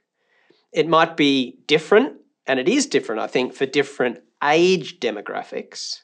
It 0.74 0.88
might 0.88 1.15
be 1.15 1.60
different, 1.67 2.17
and 2.46 2.60
it 2.60 2.67
is 2.67 2.86
different, 2.86 3.22
I 3.22 3.27
think, 3.27 3.53
for 3.53 3.65
different 3.65 4.20
age 4.44 5.00
demographics. 5.00 6.01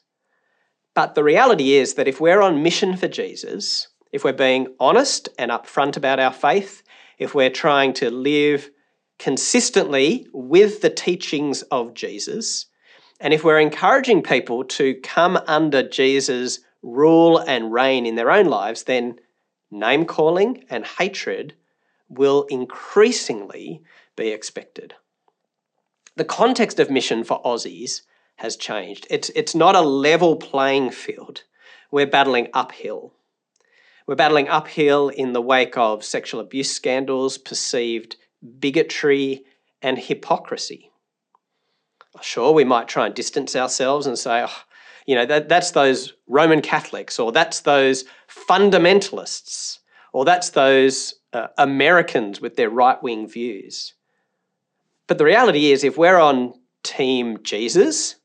But 0.94 1.14
the 1.14 1.24
reality 1.24 1.72
is 1.72 1.94
that 1.94 2.08
if 2.08 2.20
we're 2.20 2.40
on 2.40 2.62
mission 2.62 2.96
for 2.96 3.08
Jesus, 3.08 3.88
if 4.12 4.24
we're 4.24 4.32
being 4.32 4.68
honest 4.78 5.28
and 5.38 5.50
upfront 5.50 5.96
about 5.96 6.20
our 6.20 6.32
faith, 6.32 6.82
if 7.18 7.34
we're 7.34 7.50
trying 7.50 7.92
to 7.94 8.10
live 8.10 8.70
consistently 9.18 10.26
with 10.32 10.80
the 10.80 10.90
teachings 10.90 11.62
of 11.62 11.94
Jesus, 11.94 12.66
and 13.20 13.34
if 13.34 13.44
we're 13.44 13.60
encouraging 13.60 14.22
people 14.22 14.64
to 14.64 14.94
come 15.02 15.38
under 15.46 15.82
Jesus' 15.86 16.60
rule 16.84 17.38
and 17.38 17.72
reign 17.72 18.06
in 18.06 18.14
their 18.14 18.30
own 18.30 18.46
lives, 18.46 18.84
then 18.84 19.18
name 19.70 20.04
calling 20.04 20.64
and 20.68 20.84
hatred 20.84 21.54
will 22.08 22.44
increasingly 22.44 23.82
be 24.14 24.28
expected. 24.28 24.94
The 26.16 26.24
context 26.24 26.78
of 26.78 26.90
mission 26.90 27.24
for 27.24 27.42
Aussies 27.42 28.02
has 28.36 28.56
changed. 28.56 29.06
It's, 29.10 29.30
it's 29.30 29.54
not 29.54 29.74
a 29.74 29.80
level 29.80 30.36
playing 30.36 30.90
field. 30.90 31.42
We're 31.90 32.06
battling 32.06 32.48
uphill. 32.52 33.14
We're 34.06 34.14
battling 34.14 34.48
uphill 34.48 35.08
in 35.08 35.32
the 35.32 35.40
wake 35.40 35.78
of 35.78 36.04
sexual 36.04 36.40
abuse 36.40 36.70
scandals, 36.70 37.38
perceived 37.38 38.16
bigotry, 38.60 39.44
and 39.80 39.98
hypocrisy. 39.98 40.90
Sure, 42.20 42.52
we 42.52 42.64
might 42.64 42.88
try 42.88 43.06
and 43.06 43.14
distance 43.14 43.56
ourselves 43.56 44.06
and 44.06 44.18
say, 44.18 44.44
oh, 44.46 44.62
you 45.06 45.14
know, 45.14 45.26
that, 45.26 45.48
that's 45.48 45.72
those 45.72 46.14
Roman 46.26 46.60
Catholics, 46.60 47.18
or 47.18 47.32
that's 47.32 47.60
those 47.60 48.04
fundamentalists, 48.28 49.78
or 50.12 50.24
that's 50.24 50.50
those 50.50 51.14
uh, 51.32 51.48
Americans 51.58 52.40
with 52.40 52.56
their 52.56 52.70
right 52.70 53.02
wing 53.02 53.28
views. 53.28 53.94
But 55.06 55.18
the 55.18 55.24
reality 55.24 55.72
is, 55.72 55.84
if 55.84 55.98
we're 55.98 56.18
on 56.18 56.54
Team 56.82 57.38
Jesus 57.42 58.16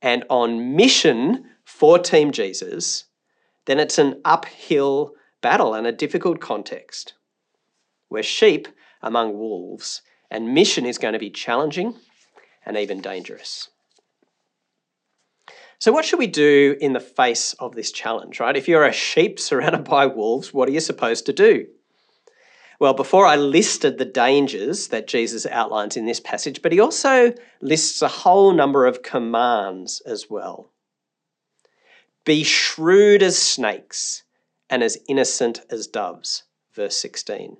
and 0.00 0.24
on 0.30 0.76
mission 0.76 1.44
for 1.64 1.98
Team 1.98 2.32
Jesus, 2.32 3.04
then 3.66 3.78
it's 3.78 3.98
an 3.98 4.20
uphill 4.24 5.12
battle 5.42 5.74
and 5.74 5.86
a 5.86 5.92
difficult 5.92 6.40
context. 6.40 7.14
We're 8.08 8.22
sheep 8.22 8.68
among 9.02 9.38
wolves, 9.38 10.00
and 10.30 10.54
mission 10.54 10.86
is 10.86 10.96
going 10.96 11.12
to 11.12 11.18
be 11.18 11.30
challenging 11.30 11.94
and 12.64 12.76
even 12.76 13.00
dangerous. 13.00 13.68
So, 15.80 15.92
what 15.92 16.04
should 16.04 16.18
we 16.18 16.26
do 16.26 16.76
in 16.80 16.92
the 16.92 17.00
face 17.00 17.52
of 17.54 17.74
this 17.74 17.92
challenge, 17.92 18.40
right? 18.40 18.56
If 18.56 18.66
you're 18.66 18.84
a 18.84 18.92
sheep 18.92 19.38
surrounded 19.48 19.84
by 19.84 20.06
wolves, 20.06 20.52
what 20.52 20.68
are 20.68 20.72
you 20.72 20.80
supposed 20.80 21.26
to 21.26 21.32
do? 21.32 21.66
Well, 22.80 22.94
before 22.94 23.26
I 23.26 23.36
listed 23.36 23.98
the 23.98 24.04
dangers 24.04 24.88
that 24.88 25.08
Jesus 25.08 25.46
outlines 25.46 25.96
in 25.96 26.06
this 26.06 26.20
passage, 26.20 26.62
but 26.62 26.72
he 26.72 26.78
also 26.78 27.32
lists 27.60 28.02
a 28.02 28.08
whole 28.08 28.52
number 28.52 28.86
of 28.86 29.02
commands 29.02 30.00
as 30.06 30.30
well. 30.30 30.70
Be 32.24 32.44
shrewd 32.44 33.22
as 33.22 33.36
snakes 33.36 34.22
and 34.70 34.82
as 34.82 34.98
innocent 35.08 35.62
as 35.70 35.88
doves, 35.88 36.44
verse 36.72 36.96
16. 36.98 37.56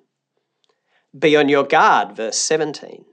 Be 1.18 1.36
on 1.36 1.48
your 1.48 1.64
guard, 1.64 2.14
verse 2.14 2.38
17. 2.38 3.04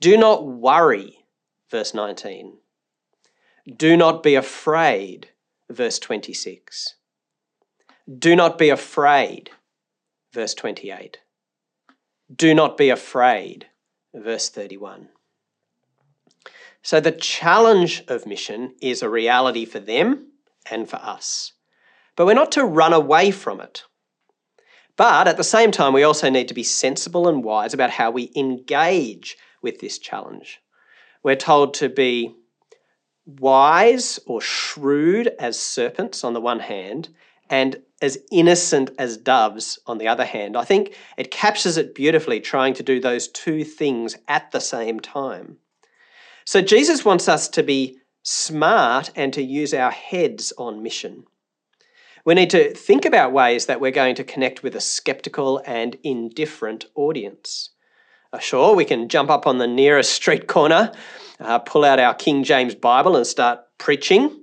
Do 0.00 0.16
not 0.16 0.46
worry, 0.46 1.26
verse 1.70 1.94
19. 1.94 2.58
Do 3.66 3.96
not 3.96 4.22
be 4.22 4.34
afraid, 4.34 5.30
verse 5.70 5.98
26. 5.98 6.96
Do 8.18 8.36
not 8.36 8.58
be 8.58 8.68
afraid, 8.68 9.50
verse 10.34 10.52
28. 10.52 11.18
Do 12.34 12.54
not 12.54 12.76
be 12.76 12.90
afraid, 12.90 13.68
verse 14.14 14.50
31. 14.50 15.08
So 16.82 17.00
the 17.00 17.12
challenge 17.12 18.04
of 18.06 18.26
mission 18.26 18.74
is 18.82 19.02
a 19.02 19.08
reality 19.08 19.64
for 19.64 19.78
them 19.80 20.32
and 20.70 20.88
for 20.88 20.96
us. 20.96 21.54
But 22.16 22.26
we're 22.26 22.34
not 22.34 22.52
to 22.52 22.64
run 22.64 22.92
away 22.92 23.30
from 23.30 23.62
it. 23.62 23.84
But 24.96 25.26
at 25.26 25.38
the 25.38 25.44
same 25.44 25.70
time, 25.70 25.94
we 25.94 26.02
also 26.02 26.28
need 26.28 26.48
to 26.48 26.54
be 26.54 26.62
sensible 26.62 27.26
and 27.26 27.42
wise 27.42 27.72
about 27.72 27.90
how 27.90 28.10
we 28.10 28.30
engage 28.36 29.38
with 29.62 29.80
this 29.80 29.98
challenge. 29.98 30.60
We're 31.22 31.36
told 31.36 31.72
to 31.74 31.88
be 31.88 32.34
wise 33.26 34.20
or 34.26 34.40
shrewd 34.40 35.28
as 35.38 35.58
serpents 35.58 36.24
on 36.24 36.32
the 36.34 36.40
one 36.40 36.60
hand, 36.60 37.08
and 37.50 37.82
as 38.02 38.18
innocent 38.30 38.90
as 38.98 39.16
doves 39.16 39.78
on 39.86 39.98
the 39.98 40.08
other 40.08 40.24
hand. 40.24 40.56
I 40.56 40.64
think 40.64 40.94
it 41.16 41.30
captures 41.30 41.76
it 41.76 41.94
beautifully, 41.94 42.40
trying 42.40 42.74
to 42.74 42.82
do 42.82 43.00
those 43.00 43.28
two 43.28 43.64
things 43.64 44.16
at 44.28 44.50
the 44.50 44.60
same 44.60 45.00
time. 45.00 45.58
So 46.44 46.60
Jesus 46.60 47.04
wants 47.04 47.28
us 47.28 47.48
to 47.48 47.62
be 47.62 47.98
smart 48.22 49.10
and 49.16 49.32
to 49.32 49.42
use 49.42 49.72
our 49.72 49.90
heads 49.90 50.52
on 50.58 50.82
mission. 50.82 51.24
We 52.24 52.34
need 52.34 52.50
to 52.50 52.72
think 52.74 53.04
about 53.04 53.32
ways 53.32 53.66
that 53.66 53.80
we're 53.80 53.90
going 53.90 54.14
to 54.16 54.24
connect 54.24 54.62
with 54.62 54.74
a 54.74 54.80
skeptical 54.80 55.62
and 55.66 55.96
indifferent 56.02 56.86
audience. 56.94 57.70
Sure, 58.40 58.74
we 58.74 58.84
can 58.84 59.08
jump 59.08 59.30
up 59.30 59.46
on 59.46 59.58
the 59.58 59.66
nearest 59.66 60.12
street 60.12 60.46
corner 60.48 60.92
uh, 61.40 61.58
pull 61.58 61.84
out 61.84 61.98
our 61.98 62.14
King 62.14 62.44
James 62.44 62.74
Bible 62.74 63.16
and 63.16 63.26
start 63.26 63.60
preaching. 63.78 64.40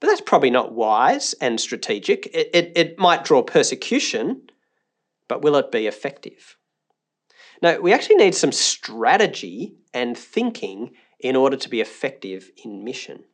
But 0.00 0.08
that's 0.08 0.20
probably 0.20 0.50
not 0.50 0.74
wise 0.74 1.34
and 1.40 1.60
strategic. 1.60 2.26
It, 2.26 2.50
it, 2.52 2.72
it 2.76 2.98
might 2.98 3.24
draw 3.24 3.42
persecution, 3.42 4.42
but 5.28 5.42
will 5.42 5.56
it 5.56 5.72
be 5.72 5.86
effective? 5.86 6.56
No, 7.62 7.80
we 7.80 7.92
actually 7.92 8.16
need 8.16 8.34
some 8.34 8.52
strategy 8.52 9.76
and 9.94 10.18
thinking 10.18 10.90
in 11.20 11.36
order 11.36 11.56
to 11.56 11.68
be 11.68 11.80
effective 11.80 12.50
in 12.64 12.84
mission. 12.84 13.24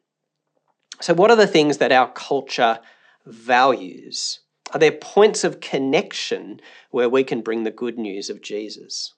So, 1.01 1.15
what 1.15 1.31
are 1.31 1.37
the 1.37 1.47
things 1.47 1.79
that 1.79 1.91
our 1.91 2.13
culture 2.13 2.81
values? 3.25 4.41
Are 4.73 4.79
there 4.79 4.93
points 4.93 5.43
of 5.43 5.61
connection 5.61 6.61
where 6.91 7.09
we 7.09 7.25
can 7.25 7.41
bring 7.41 7.65
the 7.65 7.71
good 7.73 7.99
news 7.99 8.31
of 8.31 8.43
Jesus? 8.43 9.15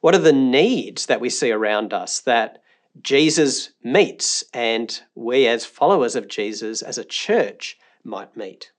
What 0.00 0.14
are 0.14 0.18
the 0.18 0.32
needs 0.32 1.06
that 1.06 1.20
we 1.20 1.30
see 1.30 1.50
around 1.50 1.92
us 1.92 2.20
that 2.20 2.62
Jesus 3.02 3.70
meets 3.82 4.44
and 4.52 5.00
we, 5.14 5.46
as 5.46 5.66
followers 5.66 6.16
of 6.16 6.28
Jesus, 6.28 6.82
as 6.82 6.98
a 6.98 7.04
church, 7.04 7.78
might 8.02 8.36
meet. 8.36 8.70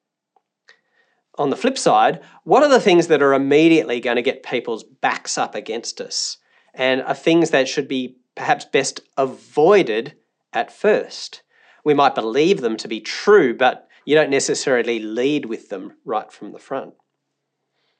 On 1.37 1.49
the 1.49 1.55
flip 1.55 1.77
side, 1.77 2.21
what 2.43 2.63
are 2.63 2.69
the 2.69 2.79
things 2.79 3.07
that 3.07 3.21
are 3.21 3.33
immediately 3.33 3.99
going 3.99 4.15
to 4.15 4.23
get 4.23 4.43
people's 4.43 4.83
backs 4.83 5.37
up 5.37 5.53
against 5.53 6.01
us 6.01 6.37
and 6.73 7.01
are 7.03 7.13
things 7.13 7.51
that 7.51 7.67
should 7.67 7.87
be 7.87 8.17
perhaps 8.35 8.65
best 8.65 9.01
avoided 9.17 10.15
at 10.51 10.71
first? 10.71 11.43
We 11.83 11.93
might 11.93 12.15
believe 12.15 12.61
them 12.61 12.75
to 12.77 12.87
be 12.87 12.99
true, 12.99 13.55
but 13.55 13.87
you 14.05 14.15
don't 14.15 14.31
necessarily 14.31 14.99
lead 14.99 15.45
with 15.45 15.69
them 15.69 15.93
right 16.05 16.31
from 16.31 16.53
the 16.53 16.59
front. 16.59 16.95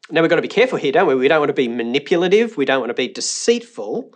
Now, 0.10 0.22
we've 0.22 0.30
got 0.30 0.38
to 0.38 0.42
be 0.42 0.48
careful 0.48 0.78
here, 0.78 0.94
don't 0.94 1.08
we? 1.08 1.16
We 1.16 1.28
don't 1.28 1.42
want 1.42 1.50
to 1.50 1.54
be 1.54 1.68
manipulative, 1.68 2.56
we 2.56 2.64
don't 2.64 2.80
want 2.80 2.92
to 2.92 2.94
be 2.94 3.10
deceitful, 3.10 4.14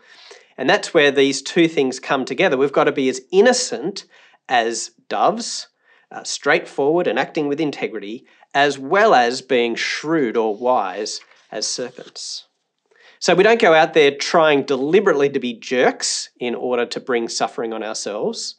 and 0.58 0.70
that's 0.70 0.94
where 0.94 1.12
these 1.12 1.42
two 1.42 1.68
things 1.68 2.00
come 2.00 2.24
together. 2.24 2.58
We've 2.58 2.72
got 2.72 2.86
to 2.86 2.94
be 2.94 3.10
as 3.10 3.22
innocent 3.32 4.06
as 4.48 4.92
doves, 5.10 5.68
uh, 6.10 6.24
straightforward 6.24 7.08
and 7.08 7.20
acting 7.20 7.48
with 7.48 7.60
integrity, 7.60 8.26
as 8.54 8.80
well 8.80 9.14
as 9.14 9.42
being 9.42 9.76
shrewd 9.76 10.38
or 10.38 10.56
wise 10.56 11.20
as 11.52 11.68
serpents. 11.68 12.46
So 13.20 13.36
we 13.36 13.44
don't 13.44 13.62
go 13.62 13.74
out 13.74 13.94
there 13.94 14.16
trying 14.16 14.64
deliberately 14.64 15.30
to 15.30 15.40
be 15.40 15.54
jerks 15.54 16.30
in 16.40 16.56
order 16.56 16.86
to 16.86 17.00
bring 17.02 17.28
suffering 17.28 17.74
on 17.74 17.84
ourselves. 17.84 18.56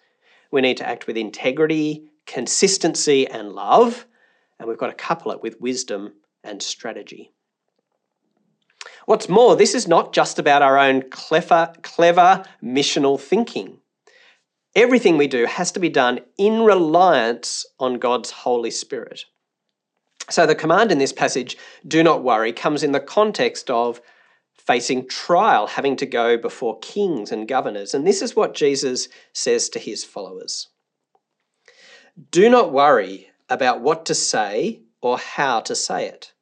We 0.50 0.60
need 0.60 0.76
to 0.76 0.88
act 0.88 1.06
with 1.06 1.16
integrity, 1.16 2.04
consistency, 2.26 3.26
and 3.26 3.52
love. 3.52 4.06
And 4.58 4.68
we've 4.68 4.78
got 4.78 4.88
to 4.88 4.94
couple 4.94 5.32
it 5.32 5.42
with 5.42 5.60
wisdom 5.60 6.12
and 6.44 6.62
strategy. 6.62 7.32
What's 9.06 9.28
more, 9.28 9.56
this 9.56 9.74
is 9.74 9.88
not 9.88 10.12
just 10.12 10.38
about 10.38 10.62
our 10.62 10.78
own 10.78 11.02
clever, 11.10 11.72
clever 11.82 12.44
missional 12.62 13.20
thinking. 13.20 13.78
Everything 14.74 15.18
we 15.18 15.26
do 15.26 15.46
has 15.46 15.72
to 15.72 15.80
be 15.80 15.88
done 15.88 16.20
in 16.38 16.62
reliance 16.62 17.66
on 17.78 17.98
God's 17.98 18.30
Holy 18.30 18.70
Spirit. 18.70 19.24
So 20.30 20.46
the 20.46 20.54
command 20.54 20.92
in 20.92 20.98
this 20.98 21.12
passage, 21.12 21.56
do 21.86 22.02
not 22.02 22.22
worry, 22.22 22.52
comes 22.52 22.82
in 22.82 22.92
the 22.92 23.00
context 23.00 23.68
of 23.70 24.00
facing 24.54 25.08
trial, 25.08 25.66
having 25.66 25.96
to 25.96 26.06
go 26.06 26.36
before 26.36 26.78
kings 26.78 27.32
and 27.32 27.48
governors. 27.48 27.94
And 27.94 28.06
this 28.06 28.22
is 28.22 28.36
what 28.36 28.54
Jesus 28.54 29.08
says 29.32 29.68
to 29.70 29.78
his 29.78 30.04
followers 30.04 30.68
Do 32.30 32.48
not 32.48 32.72
worry 32.72 33.30
about 33.48 33.80
what 33.80 34.06
to 34.06 34.14
say 34.14 34.81
or 35.02 35.18
how 35.18 35.60
to 35.60 35.74
say 35.76 36.06
it. 36.06 36.32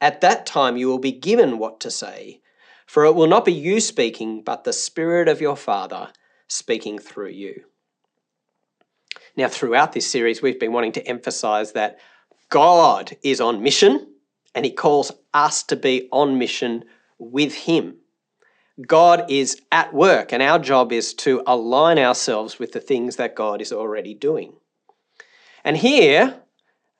At 0.00 0.20
that 0.20 0.44
time 0.44 0.76
you 0.76 0.88
will 0.88 0.98
be 0.98 1.12
given 1.12 1.58
what 1.58 1.80
to 1.80 1.90
say, 1.90 2.40
for 2.86 3.06
it 3.06 3.14
will 3.14 3.26
not 3.26 3.46
be 3.46 3.52
you 3.52 3.80
speaking, 3.80 4.42
but 4.42 4.64
the 4.64 4.72
Spirit 4.72 5.28
of 5.28 5.40
your 5.40 5.56
Father 5.56 6.10
speaking 6.48 6.98
through 6.98 7.30
you. 7.30 7.64
Now, 9.36 9.48
throughout 9.48 9.92
this 9.92 10.10
series, 10.10 10.42
we've 10.42 10.60
been 10.60 10.72
wanting 10.72 10.92
to 10.92 11.08
emphasize 11.08 11.72
that 11.72 11.98
God 12.50 13.16
is 13.22 13.40
on 13.40 13.62
mission 13.62 14.06
and 14.54 14.64
He 14.64 14.70
calls 14.70 15.10
us 15.32 15.62
to 15.64 15.76
be 15.76 16.08
on 16.12 16.38
mission 16.38 16.84
with 17.18 17.54
Him. 17.54 17.96
God 18.86 19.30
is 19.30 19.60
at 19.70 19.94
work, 19.94 20.32
and 20.32 20.42
our 20.42 20.58
job 20.58 20.92
is 20.92 21.14
to 21.14 21.42
align 21.46 21.98
ourselves 21.98 22.58
with 22.58 22.72
the 22.72 22.80
things 22.80 23.16
that 23.16 23.36
God 23.36 23.60
is 23.60 23.72
already 23.72 24.14
doing. 24.14 24.54
And 25.62 25.76
here, 25.76 26.42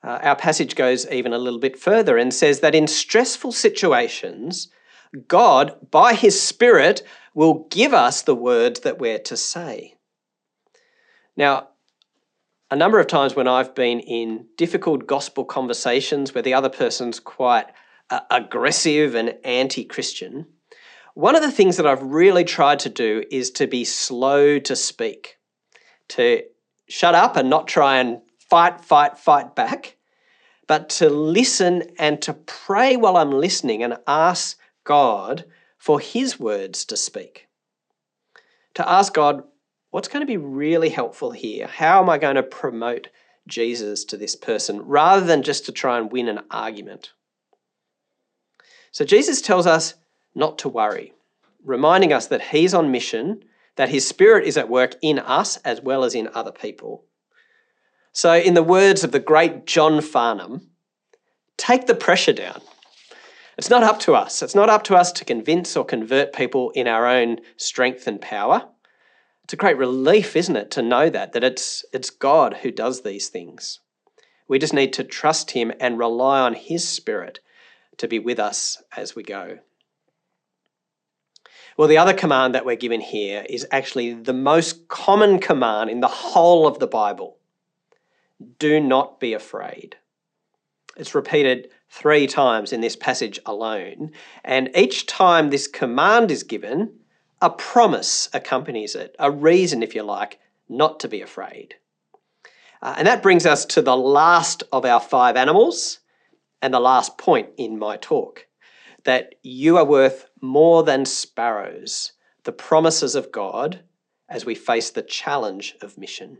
uh, 0.05 0.19
our 0.21 0.35
passage 0.35 0.75
goes 0.75 1.09
even 1.09 1.33
a 1.33 1.37
little 1.39 1.59
bit 1.59 1.79
further 1.79 2.15
and 2.17 2.31
says 2.31 2.59
that 2.59 2.75
in 2.75 2.85
stressful 2.85 3.51
situations, 3.51 4.69
God, 5.27 5.89
by 5.89 6.13
His 6.13 6.39
Spirit, 6.39 7.01
will 7.33 7.67
give 7.71 7.93
us 7.93 8.21
the 8.21 8.35
words 8.35 8.81
that 8.81 8.99
we're 8.99 9.19
to 9.19 9.35
say. 9.35 9.95
Now, 11.35 11.69
a 12.69 12.75
number 12.75 12.99
of 12.99 13.07
times 13.07 13.35
when 13.35 13.47
I've 13.47 13.73
been 13.73 13.99
in 13.99 14.45
difficult 14.57 15.07
gospel 15.07 15.43
conversations 15.43 16.35
where 16.35 16.43
the 16.43 16.53
other 16.53 16.69
person's 16.69 17.19
quite 17.19 17.65
uh, 18.11 18.19
aggressive 18.29 19.15
and 19.15 19.35
anti 19.43 19.85
Christian, 19.85 20.45
one 21.15 21.35
of 21.35 21.41
the 21.41 21.51
things 21.51 21.77
that 21.77 21.87
I've 21.87 22.03
really 22.03 22.43
tried 22.43 22.79
to 22.79 22.89
do 22.89 23.23
is 23.31 23.49
to 23.51 23.65
be 23.65 23.83
slow 23.83 24.59
to 24.59 24.75
speak, 24.75 25.37
to 26.09 26.43
shut 26.87 27.15
up 27.15 27.35
and 27.35 27.49
not 27.49 27.67
try 27.67 27.97
and 27.97 28.19
fight, 28.49 28.81
fight, 28.81 29.17
fight 29.17 29.55
back, 29.55 29.97
but 30.67 30.89
to 30.89 31.09
listen 31.09 31.83
and 31.99 32.21
to 32.21 32.33
pray 32.33 32.95
while 32.95 33.17
I'm 33.17 33.31
listening 33.31 33.83
and 33.83 33.97
ask 34.07 34.57
God 34.83 35.45
for 35.77 35.99
His 35.99 36.39
words 36.39 36.85
to 36.85 36.97
speak. 36.97 37.47
To 38.75 38.89
ask 38.89 39.13
God, 39.13 39.43
what's 39.91 40.07
going 40.07 40.21
to 40.21 40.27
be 40.27 40.37
really 40.37 40.89
helpful 40.89 41.31
here? 41.31 41.67
How 41.67 42.01
am 42.01 42.09
I 42.09 42.17
going 42.17 42.35
to 42.35 42.43
promote 42.43 43.09
Jesus 43.47 44.03
to 44.05 44.17
this 44.17 44.35
person 44.35 44.81
rather 44.81 45.25
than 45.25 45.43
just 45.43 45.65
to 45.65 45.71
try 45.71 45.97
and 45.97 46.11
win 46.11 46.27
an 46.27 46.41
argument? 46.49 47.13
So 48.91 49.05
Jesus 49.05 49.41
tells 49.41 49.67
us 49.67 49.95
not 50.33 50.57
to 50.59 50.69
worry, 50.69 51.13
reminding 51.63 52.13
us 52.13 52.27
that 52.27 52.41
He's 52.41 52.73
on 52.73 52.91
mission, 52.91 53.43
that 53.75 53.89
His 53.89 54.07
Spirit 54.07 54.45
is 54.45 54.57
at 54.57 54.69
work 54.69 54.95
in 55.01 55.19
us 55.19 55.57
as 55.57 55.81
well 55.81 56.03
as 56.03 56.15
in 56.15 56.29
other 56.33 56.51
people. 56.51 57.05
So, 58.15 58.33
in 58.33 58.53
the 58.53 58.63
words 58.63 59.03
of 59.03 59.11
the 59.11 59.19
great 59.19 59.65
John 59.65 59.99
Farnham, 59.99 60.69
take 61.57 61.85
the 61.85 61.93
pressure 61.93 62.31
down. 62.31 62.61
It's 63.57 63.69
not 63.69 63.83
up 63.83 63.99
to 64.01 64.15
us. 64.15 64.41
It's 64.41 64.55
not 64.55 64.69
up 64.69 64.85
to 64.85 64.95
us 64.95 65.11
to 65.11 65.25
convince 65.25 65.75
or 65.75 65.83
convert 65.83 66.31
people 66.31 66.69
in 66.69 66.87
our 66.87 67.05
own 67.05 67.41
strength 67.57 68.07
and 68.07 68.21
power. 68.21 68.69
It's 69.43 69.51
a 69.51 69.57
great 69.57 69.77
relief, 69.77 70.37
isn't 70.37 70.55
it, 70.55 70.71
to 70.71 70.81
know 70.81 71.09
that, 71.09 71.33
that 71.33 71.43
it's, 71.43 71.83
it's 71.91 72.09
God 72.09 72.59
who 72.61 72.71
does 72.71 73.01
these 73.01 73.27
things. 73.27 73.81
We 74.47 74.59
just 74.59 74.73
need 74.73 74.93
to 74.93 75.03
trust 75.03 75.51
Him 75.51 75.73
and 75.81 75.99
rely 75.99 76.39
on 76.39 76.53
His 76.53 76.87
Spirit 76.87 77.41
to 77.97 78.07
be 78.07 78.17
with 78.17 78.39
us 78.39 78.81
as 78.95 79.13
we 79.13 79.23
go. 79.23 79.59
Well, 81.75 81.89
the 81.89 81.97
other 81.97 82.13
command 82.13 82.55
that 82.55 82.65
we're 82.65 82.77
given 82.77 83.01
here 83.01 83.45
is 83.49 83.67
actually 83.71 84.13
the 84.13 84.31
most 84.31 84.87
common 84.87 85.39
command 85.39 85.89
in 85.89 85.99
the 85.99 86.07
whole 86.07 86.65
of 86.65 86.79
the 86.79 86.87
Bible 86.87 87.39
do 88.59 88.79
not 88.79 89.19
be 89.19 89.33
afraid. 89.33 89.95
It's 90.97 91.15
repeated 91.15 91.69
three 91.89 92.27
times 92.27 92.71
in 92.71 92.81
this 92.81 92.95
passage 92.95 93.39
alone, 93.45 94.11
and 94.43 94.69
each 94.75 95.05
time 95.05 95.49
this 95.49 95.67
command 95.67 96.31
is 96.31 96.43
given, 96.43 96.99
a 97.41 97.49
promise 97.49 98.29
accompanies 98.33 98.95
it, 98.95 99.15
a 99.19 99.29
reason, 99.29 99.83
if 99.83 99.93
you 99.93 100.03
like, 100.03 100.39
not 100.69 100.99
to 101.01 101.07
be 101.07 101.21
afraid. 101.21 101.75
Uh, 102.81 102.95
and 102.97 103.07
that 103.07 103.23
brings 103.23 103.45
us 103.45 103.65
to 103.65 103.81
the 103.81 103.97
last 103.97 104.63
of 104.71 104.85
our 104.85 104.99
five 104.99 105.35
animals, 105.35 105.99
and 106.61 106.73
the 106.73 106.79
last 106.79 107.17
point 107.17 107.49
in 107.57 107.77
my 107.77 107.97
talk 107.97 108.47
that 109.03 109.35
you 109.43 109.77
are 109.77 109.85
worth 109.85 110.27
more 110.41 110.83
than 110.83 111.05
sparrows, 111.05 112.13
the 112.43 112.51
promises 112.51 113.15
of 113.15 113.31
God 113.31 113.81
as 114.27 114.45
we 114.45 114.55
face 114.55 114.89
the 114.89 115.03
challenge 115.03 115.75
of 115.81 115.97
mission. 115.97 116.39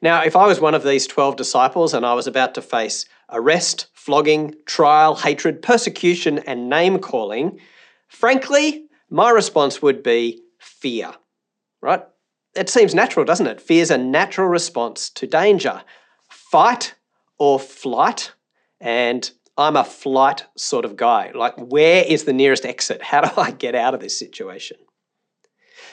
Now, 0.00 0.22
if 0.22 0.36
I 0.36 0.46
was 0.46 0.60
one 0.60 0.74
of 0.74 0.84
these 0.84 1.06
12 1.06 1.36
disciples 1.36 1.92
and 1.92 2.06
I 2.06 2.14
was 2.14 2.26
about 2.26 2.54
to 2.54 2.62
face 2.62 3.04
arrest, 3.30 3.88
flogging, 3.92 4.54
trial, 4.64 5.16
hatred, 5.16 5.60
persecution, 5.60 6.38
and 6.40 6.68
name 6.68 6.98
calling, 6.98 7.58
frankly, 8.08 8.84
my 9.10 9.30
response 9.30 9.82
would 9.82 10.02
be 10.02 10.40
fear, 10.58 11.12
right? 11.80 12.02
It 12.54 12.68
seems 12.68 12.94
natural, 12.94 13.24
doesn't 13.24 13.46
it? 13.46 13.60
Fear 13.60 13.82
is 13.82 13.90
a 13.90 13.98
natural 13.98 14.48
response 14.48 15.10
to 15.10 15.26
danger. 15.26 15.82
Fight 16.28 16.94
or 17.38 17.58
flight 17.58 18.32
and 18.80 19.30
I'm 19.56 19.74
a 19.74 19.84
flight 19.84 20.46
sort 20.56 20.84
of 20.84 20.96
guy. 20.96 21.32
Like, 21.34 21.54
where 21.58 22.04
is 22.04 22.24
the 22.24 22.32
nearest 22.32 22.64
exit? 22.64 23.02
How 23.10 23.22
do 23.22 23.40
I 23.40 23.50
get 23.50 23.74
out 23.74 23.94
of 23.94 24.00
this 24.00 24.18
situation? 24.18 24.76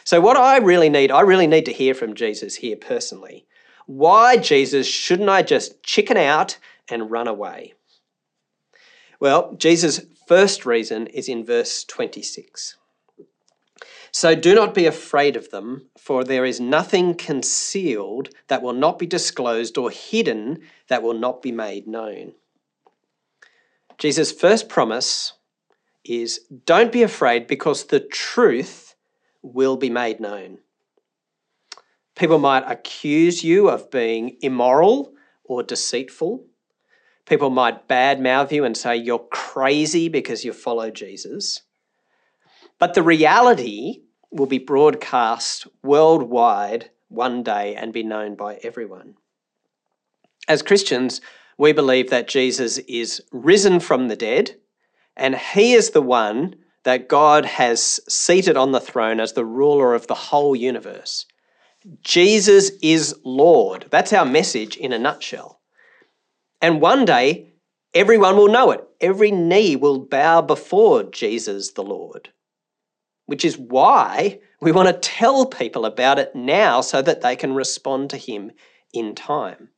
So, 0.04 0.22
what 0.22 0.38
I 0.38 0.58
really 0.58 0.90
need, 0.90 1.12
I 1.12 1.22
really 1.22 1.48
need 1.48 1.66
to 1.66 1.74
hear 1.74 1.96
from 1.96 2.14
Jesus 2.14 2.56
here 2.56 2.76
personally. 2.76 3.48
Why, 3.86 4.38
Jesus, 4.38 4.88
shouldn't 4.88 5.30
I 5.30 5.42
just 5.42 5.84
chicken 5.84 6.18
out 6.18 6.58
and 6.90 7.12
run 7.12 7.28
away? 7.28 7.74
Well, 9.20 9.54
Jesus' 9.58 10.02
first 10.28 10.66
reason 10.66 11.08
is 11.08 11.30
in 11.30 11.46
verse 11.46 11.84
26. 11.84 12.78
So 14.12 14.34
do 14.34 14.56
not 14.56 14.74
be 14.74 14.86
afraid 14.86 15.36
of 15.36 15.52
them, 15.52 15.90
for 15.98 16.24
there 16.24 16.46
is 16.46 16.60
nothing 16.60 17.16
concealed 17.16 18.30
that 18.48 18.62
will 18.62 18.74
not 18.74 18.98
be 18.98 19.06
disclosed 19.06 19.78
or 19.78 19.92
hidden 19.92 20.60
that 20.88 21.04
will 21.04 21.14
not 21.14 21.42
be 21.42 21.52
made 21.52 21.86
known. 21.86 22.34
Jesus' 23.98 24.32
first 24.32 24.70
promise 24.70 25.34
is 26.04 26.40
don't 26.66 26.92
be 26.92 27.04
afraid 27.04 27.48
because 27.48 27.86
the 27.86 28.00
truth 28.00 28.96
will 29.42 29.78
be 29.78 29.90
made 29.90 30.20
known. 30.20 30.60
People 32.16 32.40
might 32.40 32.64
accuse 32.66 33.44
you 33.44 33.70
of 33.70 33.92
being 33.92 34.38
immoral 34.42 35.14
or 35.44 35.64
deceitful. 35.64 36.46
People 37.26 37.50
might 37.50 37.88
badmouth 37.88 38.52
you 38.52 38.64
and 38.64 38.78
say 38.78 38.96
you're 38.96 39.28
crazy 39.32 40.08
because 40.08 40.46
you 40.46 40.54
follow 40.54 40.90
Jesus. 40.92 41.62
But 42.80 42.94
the 42.94 43.04
reality 43.04 44.04
will 44.32 44.46
be 44.46 44.60
broadcast 44.60 45.68
worldwide 45.84 46.90
one 47.10 47.44
day 47.44 47.76
and 47.76 47.94
be 47.94 48.04
known 48.04 48.36
by 48.36 48.56
everyone. 48.64 49.16
As 50.48 50.62
Christians, 50.62 51.22
we 51.58 51.72
believe 51.72 52.10
that 52.10 52.28
Jesus 52.28 52.78
is 52.80 53.22
risen 53.32 53.80
from 53.80 54.08
the 54.08 54.16
dead 54.16 54.56
and 55.18 55.36
he 55.36 55.74
is 55.74 55.92
the 55.92 56.02
one 56.02 56.56
that 56.84 57.08
God 57.08 57.46
has 57.46 58.00
seated 58.08 58.58
on 58.58 58.72
the 58.72 58.80
throne 58.80 59.20
as 59.20 59.34
the 59.34 59.46
ruler 59.46 59.94
of 59.94 60.08
the 60.08 60.14
whole 60.14 60.56
universe. 60.56 61.26
Jesus 62.02 62.72
is 62.82 63.16
Lord. 63.24 63.88
That's 63.90 64.14
our 64.14 64.26
message 64.26 64.78
in 64.78 64.92
a 64.92 65.00
nutshell. 65.00 65.62
And 66.62 66.82
one 66.82 67.06
day, 67.06 67.54
everyone 67.94 68.38
will 68.38 68.48
know 68.48 68.72
it. 68.72 68.84
Every 69.02 69.32
knee 69.32 69.76
will 69.76 70.00
bow 70.00 70.42
before 70.42 71.04
Jesus 71.04 71.72
the 71.72 71.84
Lord, 71.84 72.30
which 73.26 73.46
is 73.46 73.58
why 73.58 74.40
we 74.62 74.72
want 74.72 74.88
to 74.88 75.10
tell 75.10 75.46
people 75.46 75.86
about 75.86 76.18
it 76.18 76.36
now 76.36 76.82
so 76.82 77.02
that 77.02 77.22
they 77.22 77.36
can 77.36 77.54
respond 77.54 78.10
to 78.12 78.18
Him 78.18 78.52
in 78.94 79.14
time 79.14 79.70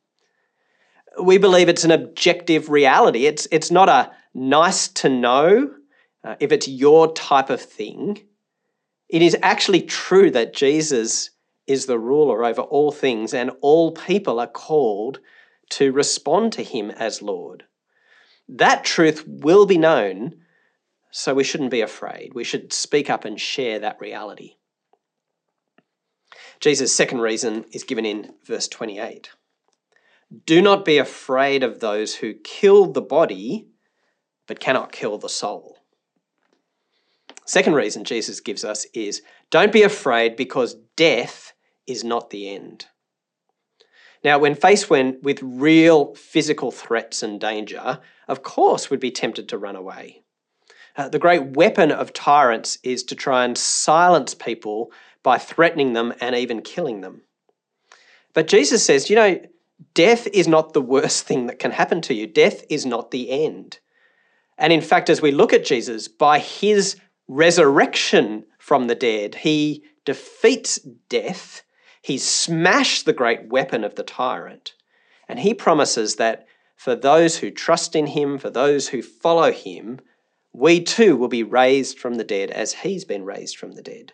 we 1.22 1.38
believe 1.38 1.68
it's 1.68 1.84
an 1.84 1.90
objective 1.90 2.68
reality. 2.68 3.26
It's, 3.26 3.48
it's 3.50 3.70
not 3.70 3.88
a 3.88 4.10
nice 4.34 4.88
to 4.88 5.08
know. 5.08 5.70
uh, 6.24 6.36
if 6.40 6.52
it's 6.52 6.68
your 6.68 7.12
type 7.12 7.50
of 7.50 7.60
thing, 7.60 8.20
it 9.08 9.22
is 9.22 9.36
actually 9.42 9.82
true 9.82 10.30
that 10.32 10.54
Jesus 10.54 11.30
is 11.68 11.86
the 11.86 11.98
ruler 11.98 12.44
over 12.44 12.62
all 12.62 12.90
things 12.90 13.32
and 13.34 13.50
all 13.60 13.92
people 13.92 14.40
are 14.40 14.46
called 14.46 15.20
to 15.70 15.92
respond 15.92 16.52
to 16.54 16.62
him 16.62 16.90
as 16.90 17.22
Lord. 17.22 17.64
That 18.48 18.84
truth 18.84 19.24
will 19.26 19.66
be 19.66 19.78
known, 19.78 20.36
so 21.10 21.34
we 21.34 21.44
shouldn't 21.44 21.70
be 21.70 21.82
afraid. 21.82 22.32
We 22.34 22.44
should 22.44 22.72
speak 22.72 23.10
up 23.10 23.24
and 23.24 23.38
share 23.38 23.78
that 23.80 24.00
reality. 24.00 24.54
Jesus' 26.60 26.94
second 26.94 27.20
reason 27.20 27.66
is 27.72 27.84
given 27.84 28.06
in 28.06 28.32
verse 28.44 28.66
28. 28.68 29.30
Do 30.46 30.60
not 30.60 30.84
be 30.84 30.98
afraid 30.98 31.62
of 31.62 31.80
those 31.80 32.16
who 32.16 32.34
kill 32.34 32.86
the 32.86 33.02
body, 33.02 33.68
but 34.46 34.60
cannot 34.60 34.92
kill 34.92 35.18
the 35.18 35.28
soul. 35.28 35.78
Second 37.44 37.74
reason 37.74 38.04
Jesus 38.04 38.40
gives 38.40 38.64
us 38.64 38.86
is 38.92 39.22
don't 39.50 39.72
be 39.72 39.82
afraid 39.82 40.36
because 40.36 40.76
death 40.96 41.54
is 41.88 42.04
not 42.04 42.30
the 42.30 42.48
end. 42.48 42.86
Now, 44.24 44.38
when 44.38 44.54
faced 44.54 44.90
when, 44.90 45.18
with 45.22 45.40
real 45.42 46.14
physical 46.14 46.70
threats 46.70 47.22
and 47.22 47.40
danger, 47.40 48.00
of 48.26 48.42
course 48.42 48.90
we'd 48.90 49.00
be 49.00 49.10
tempted 49.10 49.48
to 49.48 49.58
run 49.58 49.76
away. 49.76 50.22
Uh, 50.96 51.08
the 51.08 51.20
great 51.20 51.56
weapon 51.56 51.92
of 51.92 52.12
tyrants 52.12 52.78
is 52.82 53.04
to 53.04 53.14
try 53.14 53.44
and 53.44 53.56
silence 53.56 54.34
people 54.34 54.90
by 55.22 55.38
threatening 55.38 55.92
them 55.92 56.12
and 56.20 56.34
even 56.34 56.60
killing 56.60 57.00
them. 57.00 57.22
But 58.34 58.48
Jesus 58.48 58.84
says, 58.84 59.08
you 59.08 59.16
know, 59.16 59.40
death 59.94 60.26
is 60.28 60.48
not 60.48 60.72
the 60.72 60.82
worst 60.82 61.24
thing 61.26 61.46
that 61.46 61.60
can 61.60 61.70
happen 61.70 62.00
to 62.02 62.14
you. 62.14 62.26
Death 62.26 62.64
is 62.68 62.84
not 62.84 63.10
the 63.10 63.30
end. 63.30 63.78
And 64.56 64.72
in 64.72 64.80
fact, 64.80 65.08
as 65.08 65.22
we 65.22 65.30
look 65.30 65.52
at 65.52 65.64
Jesus, 65.64 66.08
by 66.08 66.40
his 66.40 66.96
resurrection 67.28 68.44
from 68.58 68.88
the 68.88 68.96
dead, 68.96 69.36
he 69.36 69.84
defeats 70.04 70.80
death 71.08 71.62
He's 72.02 72.28
smashed 72.28 73.04
the 73.04 73.12
great 73.12 73.48
weapon 73.48 73.84
of 73.84 73.94
the 73.94 74.02
tyrant. 74.02 74.74
And 75.28 75.40
he 75.40 75.54
promises 75.54 76.16
that 76.16 76.46
for 76.76 76.94
those 76.94 77.38
who 77.38 77.50
trust 77.50 77.96
in 77.96 78.06
him, 78.06 78.38
for 78.38 78.50
those 78.50 78.88
who 78.88 79.02
follow 79.02 79.52
him, 79.52 80.00
we 80.52 80.82
too 80.82 81.16
will 81.16 81.28
be 81.28 81.42
raised 81.42 81.98
from 81.98 82.14
the 82.14 82.24
dead 82.24 82.50
as 82.50 82.72
he's 82.72 83.04
been 83.04 83.24
raised 83.24 83.56
from 83.56 83.72
the 83.72 83.82
dead. 83.82 84.12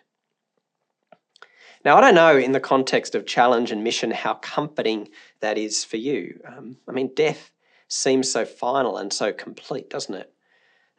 Now, 1.83 1.97
I 1.97 2.01
don't 2.01 2.15
know 2.15 2.35
in 2.35 2.51
the 2.51 2.59
context 2.59 3.13
of 3.13 3.27
challenge 3.27 3.71
and 3.71 3.83
mission 3.83 4.09
how 4.09 4.33
comforting 4.35 5.09
that 5.39 5.57
is 5.57 5.85
for 5.85 5.97
you. 5.97 6.39
Um, 6.45 6.77
I 6.87 6.91
mean, 6.91 7.11
death 7.15 7.51
seems 7.87 8.31
so 8.31 8.43
final 8.43 8.97
and 8.97 9.13
so 9.13 9.31
complete, 9.31 9.89
doesn't 9.89 10.15
it? 10.15 10.33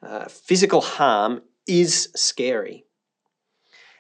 Uh, 0.01 0.27
physical 0.27 0.81
harm 0.81 1.43
is 1.67 2.09
scary. 2.15 2.85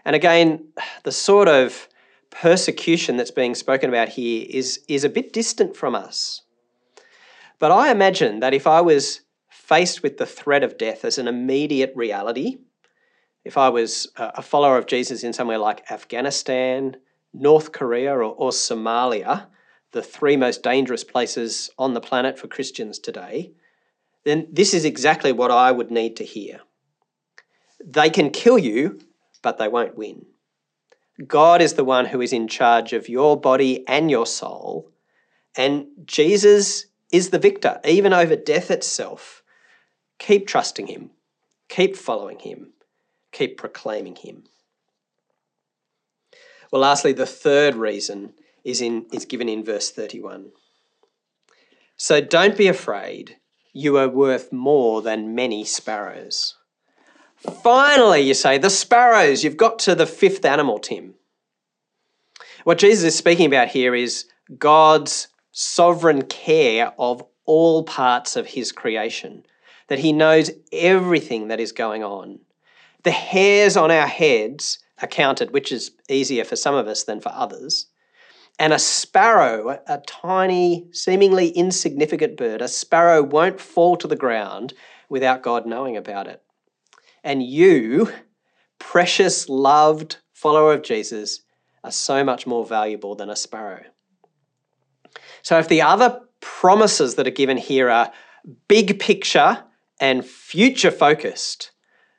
And 0.04 0.14
again, 0.14 0.68
the 1.02 1.10
sort 1.10 1.48
of 1.48 1.88
persecution 2.40 3.16
that's 3.16 3.30
being 3.30 3.54
spoken 3.54 3.88
about 3.88 4.10
here 4.10 4.46
is, 4.48 4.80
is 4.88 5.04
a 5.04 5.08
bit 5.08 5.32
distant 5.32 5.76
from 5.76 5.94
us. 5.94 6.42
But 7.58 7.72
I 7.72 7.90
imagine 7.90 8.40
that 8.40 8.52
if 8.52 8.66
I 8.66 8.82
was 8.82 9.22
faced 9.48 10.02
with 10.02 10.18
the 10.18 10.26
threat 10.26 10.62
of 10.62 10.76
death 10.76 11.04
as 11.04 11.16
an 11.16 11.28
immediate 11.28 11.92
reality, 11.96 12.58
if 13.44 13.56
I 13.56 13.70
was 13.70 14.08
a 14.16 14.42
follower 14.42 14.76
of 14.76 14.86
Jesus 14.86 15.24
in 15.24 15.32
somewhere 15.32 15.58
like 15.58 15.90
Afghanistan, 15.90 16.96
North 17.32 17.72
Korea, 17.72 18.12
or, 18.12 18.22
or 18.24 18.50
Somalia, 18.50 19.46
the 19.92 20.02
three 20.02 20.36
most 20.36 20.62
dangerous 20.62 21.04
places 21.04 21.70
on 21.78 21.94
the 21.94 22.00
planet 22.00 22.38
for 22.38 22.48
Christians 22.48 22.98
today, 22.98 23.52
then 24.24 24.46
this 24.52 24.74
is 24.74 24.84
exactly 24.84 25.32
what 25.32 25.50
I 25.50 25.72
would 25.72 25.90
need 25.90 26.16
to 26.16 26.24
hear. 26.24 26.60
They 27.82 28.10
can 28.10 28.30
kill 28.30 28.58
you, 28.58 29.00
but 29.42 29.58
they 29.58 29.68
won't 29.68 29.96
win. 29.96 30.26
God 31.24 31.62
is 31.62 31.74
the 31.74 31.84
one 31.84 32.06
who 32.06 32.20
is 32.20 32.32
in 32.32 32.48
charge 32.48 32.92
of 32.92 33.08
your 33.08 33.40
body 33.40 33.86
and 33.88 34.10
your 34.10 34.26
soul. 34.26 34.90
And 35.56 35.86
Jesus 36.04 36.86
is 37.10 37.30
the 37.30 37.38
victor, 37.38 37.80
even 37.84 38.12
over 38.12 38.36
death 38.36 38.70
itself. 38.70 39.42
Keep 40.18 40.46
trusting 40.46 40.88
him, 40.88 41.10
keep 41.68 41.96
following 41.96 42.38
him, 42.38 42.72
keep 43.32 43.56
proclaiming 43.56 44.16
him. 44.16 44.44
Well, 46.70 46.82
lastly, 46.82 47.12
the 47.12 47.26
third 47.26 47.74
reason 47.74 48.34
is, 48.64 48.80
in, 48.80 49.06
is 49.12 49.24
given 49.24 49.48
in 49.48 49.64
verse 49.64 49.90
31. 49.90 50.50
So 51.96 52.20
don't 52.20 52.56
be 52.56 52.68
afraid, 52.68 53.36
you 53.72 53.96
are 53.96 54.08
worth 54.08 54.52
more 54.52 55.00
than 55.00 55.34
many 55.34 55.64
sparrows. 55.64 56.56
Finally, 57.62 58.20
you 58.20 58.34
say, 58.34 58.58
the 58.58 58.70
sparrows, 58.70 59.42
you've 59.42 59.56
got 59.56 59.78
to 59.80 59.94
the 59.94 60.06
fifth 60.06 60.44
animal, 60.44 60.78
Tim. 60.78 61.14
What 62.64 62.78
Jesus 62.78 63.04
is 63.04 63.16
speaking 63.16 63.46
about 63.46 63.68
here 63.68 63.94
is 63.94 64.26
God's 64.58 65.28
sovereign 65.52 66.22
care 66.22 66.92
of 66.98 67.24
all 67.44 67.84
parts 67.84 68.36
of 68.36 68.46
his 68.46 68.72
creation, 68.72 69.44
that 69.88 70.00
he 70.00 70.12
knows 70.12 70.50
everything 70.72 71.48
that 71.48 71.60
is 71.60 71.72
going 71.72 72.02
on. 72.02 72.40
The 73.04 73.12
hairs 73.12 73.76
on 73.76 73.90
our 73.90 74.06
heads 74.06 74.80
are 75.00 75.08
counted, 75.08 75.52
which 75.52 75.70
is 75.70 75.92
easier 76.08 76.44
for 76.44 76.56
some 76.56 76.74
of 76.74 76.88
us 76.88 77.04
than 77.04 77.20
for 77.20 77.32
others. 77.32 77.86
And 78.58 78.72
a 78.72 78.78
sparrow, 78.78 79.80
a 79.86 79.98
tiny, 80.06 80.86
seemingly 80.90 81.50
insignificant 81.50 82.36
bird, 82.36 82.62
a 82.62 82.68
sparrow 82.68 83.22
won't 83.22 83.60
fall 83.60 83.96
to 83.98 84.08
the 84.08 84.16
ground 84.16 84.72
without 85.08 85.42
God 85.42 85.66
knowing 85.66 85.96
about 85.96 86.26
it. 86.26 86.42
And 87.26 87.42
you, 87.42 88.12
precious, 88.78 89.48
loved 89.48 90.18
follower 90.32 90.72
of 90.72 90.84
Jesus, 90.84 91.40
are 91.82 91.90
so 91.90 92.22
much 92.22 92.46
more 92.46 92.64
valuable 92.64 93.16
than 93.16 93.28
a 93.28 93.34
sparrow. 93.34 93.82
So, 95.42 95.58
if 95.58 95.66
the 95.66 95.82
other 95.82 96.20
promises 96.40 97.16
that 97.16 97.26
are 97.26 97.32
given 97.32 97.56
here 97.56 97.90
are 97.90 98.12
big 98.68 99.00
picture 99.00 99.64
and 100.00 100.24
future 100.24 100.92
focused, 100.92 101.72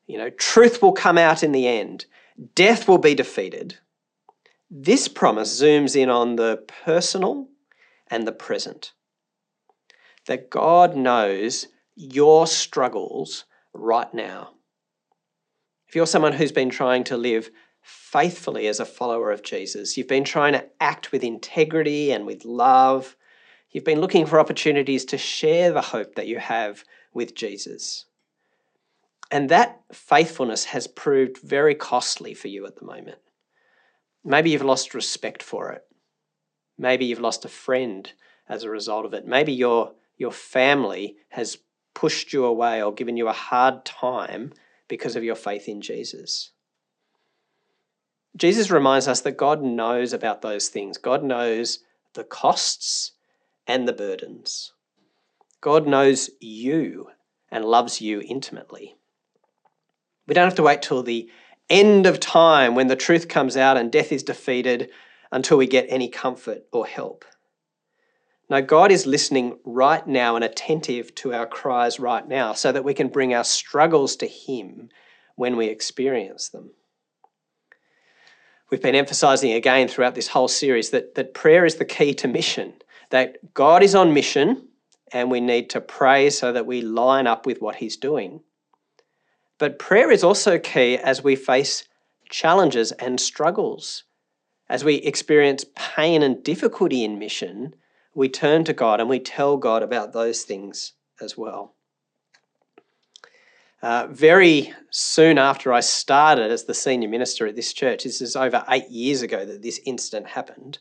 you 0.08 0.18
know, 0.18 0.30
truth 0.30 0.82
will 0.82 0.92
come 0.92 1.18
out 1.18 1.42
in 1.42 1.54
the 1.54 1.70
end, 1.70 2.06
death 2.54 2.86
will 2.86 2.98
be 2.98 3.16
defeated. 3.16 3.78
This 4.70 5.08
promise 5.08 5.62
zooms 5.62 5.96
in 5.96 6.10
on 6.10 6.36
the 6.36 6.66
personal 6.84 7.48
and 8.08 8.28
the 8.28 8.34
present. 8.34 8.92
That 10.26 10.50
God 10.50 10.98
knows 10.98 11.68
your 11.96 12.46
struggles 12.46 13.46
right 13.74 14.14
now. 14.14 14.57
If 15.88 15.96
you're 15.96 16.06
someone 16.06 16.34
who's 16.34 16.52
been 16.52 16.70
trying 16.70 17.06
to 17.06 17.18
live 17.18 17.50
faithfully 17.82 18.68
as 18.68 18.80
a 18.80 18.86
follower 18.86 19.32
of 19.32 19.44
Jesus, 19.44 19.96
you've 19.96 20.08
been 20.08 20.26
trying 20.26 20.54
to 20.54 20.66
act 20.82 21.12
with 21.12 21.24
integrity 21.24 22.12
and 22.12 22.26
with 22.26 22.44
love, 22.44 23.16
you've 23.72 23.86
been 23.86 24.02
looking 24.02 24.26
for 24.26 24.40
opportunities 24.40 25.06
to 25.06 25.18
share 25.18 25.72
the 25.72 25.82
hope 25.82 26.16
that 26.16 26.28
you 26.28 26.40
have 26.40 26.84
with 27.14 27.36
Jesus. 27.36 28.06
And 29.32 29.50
that 29.50 29.82
faithfulness 29.92 30.66
has 30.66 30.88
proved 30.88 31.38
very 31.38 31.76
costly 31.76 32.34
for 32.34 32.50
you 32.50 32.66
at 32.66 32.78
the 32.78 32.86
moment. 32.86 33.20
Maybe 34.26 34.50
you've 34.50 34.62
lost 34.62 34.94
respect 34.94 35.42
for 35.42 35.72
it. 35.72 35.84
Maybe 36.78 37.06
you've 37.06 37.20
lost 37.20 37.46
a 37.46 37.50
friend 37.50 38.12
as 38.50 38.64
a 38.64 38.70
result 38.70 39.06
of 39.06 39.14
it. 39.14 39.26
Maybe 39.26 39.54
your, 39.54 39.94
your 40.18 40.32
family 40.32 41.16
has 41.30 41.58
pushed 41.94 42.34
you 42.34 42.46
away 42.46 42.84
or 42.84 42.94
given 42.94 43.18
you 43.18 43.28
a 43.28 43.34
hard 43.34 43.86
time 43.86 44.54
because 44.88 45.16
of 45.16 45.24
your 45.24 45.36
faith 45.36 45.68
in 45.68 45.82
Jesus. 45.82 46.52
Jesus 48.36 48.70
reminds 48.70 49.08
us 49.08 49.22
that 49.22 49.38
God 49.38 49.64
knows 49.64 50.14
about 50.14 50.42
those 50.42 50.68
things. 50.68 50.98
God 50.98 51.24
knows 51.24 51.80
the 52.14 52.24
costs 52.24 53.14
and 53.66 53.88
the 53.88 53.94
burdens. 53.94 54.74
God 55.62 55.88
knows 55.88 56.30
you 56.40 57.08
and 57.50 57.66
loves 57.66 58.02
you 58.02 58.22
intimately. 58.22 58.96
We 60.28 60.34
don't 60.34 60.46
have 60.46 60.56
to 60.56 60.64
wait 60.64 60.82
till 60.82 61.04
the 61.04 61.30
end 61.70 62.06
of 62.06 62.20
time 62.20 62.76
when 62.76 62.88
the 62.88 62.96
truth 62.96 63.28
comes 63.28 63.58
out 63.58 63.78
and 63.78 63.92
death 63.92 64.12
is 64.12 64.24
defeated 64.24 64.90
until 65.32 65.58
we 65.58 65.68
get 65.68 65.86
any 65.90 66.10
comfort 66.10 66.64
or 66.72 66.86
help. 66.86 67.26
No, 68.50 68.62
God 68.62 68.92
is 68.92 69.06
listening 69.06 69.60
right 69.66 70.06
now 70.08 70.36
and 70.36 70.46
attentive 70.46 71.14
to 71.16 71.34
our 71.34 71.46
cries 71.46 72.00
right 72.00 72.26
now 72.26 72.54
so 72.54 72.72
that 72.72 72.84
we 72.84 72.94
can 72.94 73.10
bring 73.10 73.34
our 73.34 73.44
struggles 73.44 74.16
to 74.18 74.28
Him 74.28 74.90
when 75.36 75.58
we 75.58 75.68
experience 75.68 76.50
them. 76.50 76.72
We've 78.70 78.82
been 78.82 78.96
emphasizing 78.96 79.52
again 79.52 79.88
throughout 79.88 80.16
this 80.16 80.30
whole 80.30 80.48
series 80.48 80.90
that, 80.92 81.16
that 81.16 81.34
prayer 81.34 81.66
is 81.66 81.76
the 81.76 81.86
key 81.86 82.14
to 82.16 82.28
mission, 82.28 82.74
that 83.10 83.54
God 83.54 83.84
is 83.84 83.96
on 83.96 84.14
mission 84.14 84.68
and 85.14 85.32
we 85.32 85.40
need 85.40 85.70
to 85.70 85.82
pray 85.82 86.30
so 86.30 86.52
that 86.52 86.66
we 86.66 86.82
line 86.82 87.28
up 87.28 87.46
with 87.46 87.62
what 87.62 87.78
He's 87.78 87.96
doing. 87.96 88.42
But 89.58 89.80
prayer 89.80 90.12
is 90.12 90.24
also 90.24 90.60
key 90.60 90.98
as 90.98 91.24
we 91.24 91.36
face 91.36 91.88
challenges 92.30 92.92
and 92.94 93.20
struggles. 93.20 94.04
As 94.70 94.84
we 94.84 94.96
experience 94.96 95.66
pain 95.76 96.22
and 96.22 96.44
difficulty 96.44 97.04
in 97.04 97.20
mission, 97.20 97.74
we 98.18 98.28
turn 98.28 98.64
to 98.64 98.74
God 98.74 99.00
and 99.00 99.08
we 99.08 99.20
tell 99.20 99.58
God 99.58 99.84
about 99.84 100.12
those 100.12 100.42
things 100.42 100.94
as 101.22 101.38
well. 101.38 101.76
Uh, 103.80 104.08
very 104.10 104.74
soon 104.90 105.38
after 105.38 105.72
I 105.72 105.82
started 105.82 106.50
as 106.50 106.64
the 106.64 106.74
senior 106.74 107.10
minister 107.10 107.46
at 107.46 107.56
this 107.56 107.72
church, 107.74 108.06
this 108.06 108.20
is 108.20 108.36
over 108.36 108.66
eight 108.70 108.90
years 108.90 109.22
ago 109.22 109.46
that 109.46 109.62
this 109.62 109.80
incident 109.86 110.30
happened, 110.30 110.80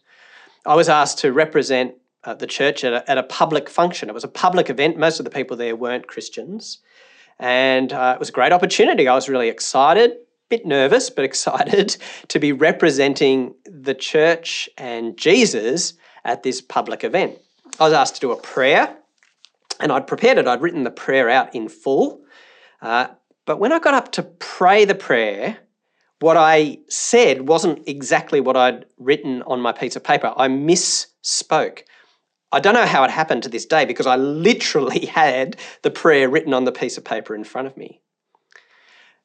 I 0.64 0.75
was 0.77 0.88
asked 0.88 1.18
to 1.18 1.33
represent 1.35 1.96
uh, 2.25 2.33
the 2.33 2.46
church 2.46 2.85
at 2.85 2.94
a, 2.94 3.09
at 3.09 3.18
a, 3.18 3.22
public 3.22 3.68
function. 3.68 4.09
It 4.09 4.14
was 4.14 4.25
a 4.25 4.29
public 4.29 4.70
event. 4.70 4.96
Most 4.96 5.20
of 5.20 5.25
the 5.25 5.31
people 5.31 5.59
there 5.59 5.77
weren't 5.77 6.07
Christians. 6.07 6.79
And 7.38 7.92
uh, 7.92 8.12
it 8.14 8.18
was 8.18 8.31
a 8.31 8.33
great 8.33 8.53
opportunity. 8.53 9.09
I 9.09 9.14
was 9.14 9.29
really 9.29 9.51
excited, 9.51 10.12
a 10.12 10.16
bit 10.49 10.64
nervous, 10.64 11.11
but 11.11 11.25
excited 11.33 11.99
to 12.29 12.38
be 12.38 12.53
representing 12.53 13.55
the 13.66 13.94
church 13.94 14.70
and 14.79 15.18
Jesus 15.18 15.92
at 16.27 16.43
this 16.43 16.61
public 16.61 17.05
event. 17.05 17.39
I 17.81 17.85
was 17.85 17.93
asked 17.93 18.17
to 18.17 18.21
do 18.21 18.33
a 18.33 18.41
prayer, 18.41 18.97
and 19.81 19.93
I'd 19.93 20.07
prepared 20.07 20.39
it. 20.39 20.47
I'd 20.47 20.61
written 20.61 20.85
the 20.85 20.91
prayer 20.91 21.31
out 21.31 21.55
in 21.55 21.69
full. 21.69 22.23
Uh, 22.83 23.09
but 23.47 23.59
when 23.59 23.73
I 23.73 23.79
got 23.79 23.95
up 23.95 24.12
to 24.12 24.23
pray 24.23 24.85
the 24.85 24.95
prayer, 24.95 25.59
what 26.21 26.37
I 26.37 26.79
said 26.89 27.49
wasn't 27.49 27.87
exactly 27.87 28.41
what 28.41 28.57
I'd 28.57 28.87
written 28.99 29.43
on 29.43 29.61
my 29.61 29.73
piece 29.73 29.97
of 29.97 30.05
paper. 30.05 30.33
I 30.37 30.49
misspoke. 30.49 31.83
I 32.53 32.61
don't 32.61 32.75
know 32.75 32.87
how 32.87 33.05
it 33.05 33.11
happened 33.11 33.43
to 33.45 33.49
this 33.49 33.67
day 33.67 33.85
because 33.85 34.07
I 34.07 34.17
literally 34.17 35.07
had 35.07 35.57
the 35.83 35.91
prayer 35.91 36.29
written 36.29 36.55
on 36.55 36.65
the 36.65 36.73
piece 36.73 36.97
of 36.97 37.05
paper 37.05 37.35
in 37.35 37.45
front 37.45 37.69
of 37.69 37.77
me. 37.77 38.01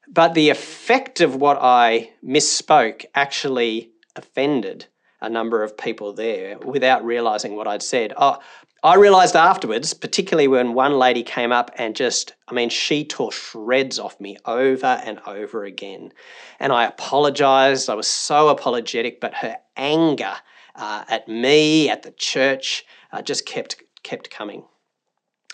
But 0.07 0.33
the 0.33 0.49
effect 0.49 1.21
of 1.21 1.37
what 1.37 1.57
I 1.61 2.11
misspoke 2.23 3.05
actually 3.15 3.91
offended 4.15 4.87
a 5.21 5.29
number 5.29 5.63
of 5.63 5.77
people 5.77 6.13
there 6.13 6.57
without 6.59 7.05
realizing 7.05 7.55
what 7.55 7.67
I'd 7.67 7.83
said. 7.83 8.13
Oh, 8.17 8.39
I 8.83 8.95
realized 8.95 9.35
afterwards, 9.35 9.93
particularly 9.93 10.47
when 10.47 10.73
one 10.73 10.97
lady 10.97 11.21
came 11.21 11.51
up 11.51 11.69
and 11.75 11.95
just, 11.95 12.33
I 12.47 12.53
mean, 12.53 12.69
she 12.69 13.05
tore 13.05 13.31
shreds 13.31 13.99
off 13.99 14.19
me 14.19 14.37
over 14.45 14.99
and 15.05 15.19
over 15.27 15.65
again. 15.65 16.11
And 16.59 16.73
I 16.73 16.85
apologized. 16.85 17.89
I 17.89 17.93
was 17.93 18.07
so 18.07 18.49
apologetic, 18.49 19.21
but 19.21 19.35
her 19.35 19.57
anger 19.77 20.33
uh, 20.75 21.03
at 21.07 21.27
me, 21.27 21.89
at 21.89 22.01
the 22.01 22.11
church, 22.11 22.83
uh, 23.11 23.21
just 23.21 23.45
kept 23.45 23.81
kept 24.01 24.31
coming. 24.31 24.63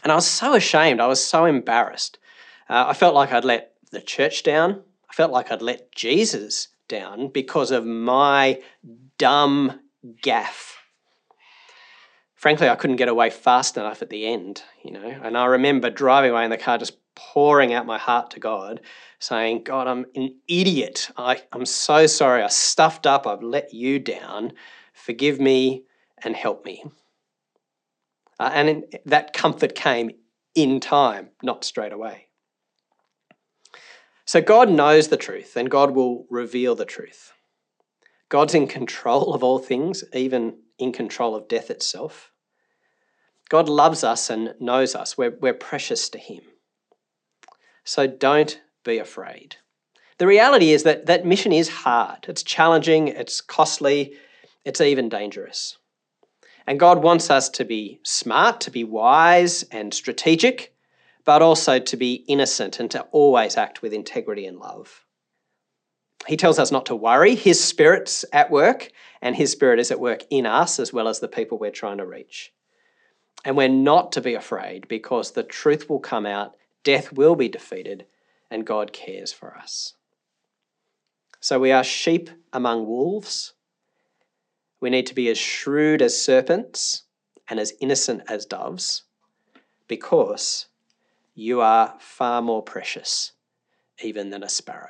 And 0.03 0.11
I 0.11 0.15
was 0.15 0.27
so 0.27 0.53
ashamed. 0.53 1.01
I 1.01 1.07
was 1.07 1.23
so 1.23 1.43
embarrassed. 1.43 2.17
Uh, 2.69 2.85
I 2.87 2.93
felt 2.93 3.15
like 3.15 3.33
I'd 3.33 3.43
let 3.43 3.73
the 3.91 3.99
church 3.99 4.43
down. 4.43 4.83
I 5.09 5.13
felt 5.13 5.33
like 5.33 5.51
I'd 5.51 5.61
let 5.61 5.91
Jesus 5.93 6.69
down 6.87 7.27
because 7.27 7.71
of 7.71 7.85
my 7.85 8.61
dumb 9.17 9.79
gaffe. 10.23 10.75
frankly, 12.35 12.69
I 12.69 12.75
couldn't 12.75 12.97
get 12.97 13.09
away 13.09 13.29
fast 13.29 13.77
enough 13.77 14.01
at 14.01 14.09
the 14.09 14.25
end, 14.27 14.63
you 14.83 14.91
know. 14.91 15.19
And 15.23 15.37
I 15.37 15.45
remember 15.45 15.89
driving 15.89 16.31
away 16.31 16.43
in 16.43 16.51
the 16.51 16.57
car, 16.57 16.77
just 16.77 16.97
pouring 17.15 17.73
out 17.73 17.85
my 17.85 17.97
heart 17.97 18.31
to 18.31 18.39
God, 18.39 18.79
saying, 19.19 19.63
God, 19.63 19.87
I'm 19.87 20.05
an 20.15 20.35
idiot. 20.47 21.09
I, 21.17 21.41
I'm 21.51 21.65
so 21.65 22.05
sorry. 22.05 22.43
I 22.43 22.47
stuffed 22.47 23.07
up. 23.07 23.25
I've 23.25 23.41
let 23.41 23.73
you 23.73 23.99
down. 23.99 24.53
Forgive 24.93 25.39
me 25.39 25.83
and 26.23 26.35
help 26.35 26.63
me. 26.63 26.83
Uh, 28.39 28.51
and 28.53 28.69
in, 28.69 28.83
that 29.05 29.33
comfort 29.33 29.73
came 29.73 30.11
in 30.53 30.79
time, 30.79 31.29
not 31.41 31.63
straight 31.63 31.91
away. 31.91 32.27
So 34.25 34.41
God 34.41 34.69
knows 34.69 35.07
the 35.07 35.17
truth 35.17 35.55
and 35.55 35.71
God 35.71 35.91
will 35.91 36.25
reveal 36.29 36.75
the 36.75 36.85
truth. 36.85 37.31
God's 38.29 38.53
in 38.53 38.67
control 38.67 39.33
of 39.33 39.43
all 39.43 39.59
things, 39.59 40.03
even 40.13 40.57
in 40.77 40.91
control 40.91 41.35
of 41.35 41.47
death 41.47 41.69
itself. 41.69 42.31
God 43.49 43.69
loves 43.69 44.03
us 44.03 44.29
and 44.29 44.53
knows 44.59 44.95
us. 44.95 45.17
We're, 45.17 45.37
we're 45.39 45.53
precious 45.53 46.09
to 46.09 46.17
Him. 46.17 46.41
So 47.83 48.05
don't 48.05 48.59
be 48.83 48.97
afraid. 48.97 49.55
The 50.17 50.27
reality 50.27 50.71
is 50.71 50.83
that 50.83 51.05
that 51.05 51.25
mission 51.25 51.53
is 51.53 51.69
hard, 51.69 52.25
it's 52.27 52.43
challenging, 52.43 53.07
it's 53.07 53.39
costly, 53.39 54.15
it's 54.65 54.81
even 54.81 55.09
dangerous. 55.09 55.77
And 56.65 56.79
God 56.79 57.01
wants 57.01 57.29
us 57.29 57.47
to 57.49 57.63
be 57.63 57.99
smart, 58.03 58.59
to 58.61 58.71
be 58.71 58.83
wise 58.83 59.63
and 59.71 59.93
strategic, 59.93 60.75
but 61.23 61.41
also 61.41 61.79
to 61.79 61.97
be 61.97 62.25
innocent 62.27 62.79
and 62.79 62.91
to 62.91 63.03
always 63.11 63.55
act 63.55 63.81
with 63.81 63.93
integrity 63.93 64.45
and 64.45 64.57
love. 64.57 65.05
He 66.27 66.37
tells 66.37 66.59
us 66.59 66.71
not 66.71 66.85
to 66.87 66.95
worry. 66.95 67.35
His 67.35 67.63
Spirit's 67.63 68.25
at 68.33 68.51
work, 68.51 68.91
and 69.21 69.35
His 69.35 69.51
Spirit 69.51 69.79
is 69.79 69.91
at 69.91 69.99
work 69.99 70.23
in 70.29 70.45
us 70.45 70.79
as 70.79 70.91
well 70.91 71.07
as 71.07 71.19
the 71.19 71.27
people 71.27 71.57
we're 71.57 71.71
trying 71.71 71.97
to 71.97 72.05
reach. 72.05 72.53
And 73.45 73.55
we're 73.55 73.69
not 73.69 74.11
to 74.13 74.21
be 74.21 74.33
afraid 74.33 74.87
because 74.87 75.31
the 75.31 75.43
truth 75.43 75.89
will 75.89 75.99
come 75.99 76.25
out, 76.25 76.55
death 76.83 77.13
will 77.13 77.35
be 77.35 77.47
defeated, 77.47 78.05
and 78.51 78.65
God 78.67 78.91
cares 78.91 79.31
for 79.31 79.55
us. 79.55 79.93
So 81.39 81.59
we 81.59 81.71
are 81.71 81.83
sheep 81.83 82.29
among 82.51 82.87
wolves. 82.87 83.53
We 84.81 84.89
need 84.89 85.05
to 85.07 85.15
be 85.15 85.29
as 85.29 85.37
shrewd 85.37 86.01
as 86.01 86.21
serpents 86.21 87.03
and 87.47 87.59
as 87.59 87.73
innocent 87.79 88.23
as 88.27 88.45
doves 88.45 89.03
because 89.87 90.67
you 91.35 91.61
are 91.61 91.95
far 91.99 92.41
more 92.41 92.63
precious 92.63 93.31
even 94.03 94.29
than 94.29 94.43
a 94.43 94.49
sparrow. 94.49 94.89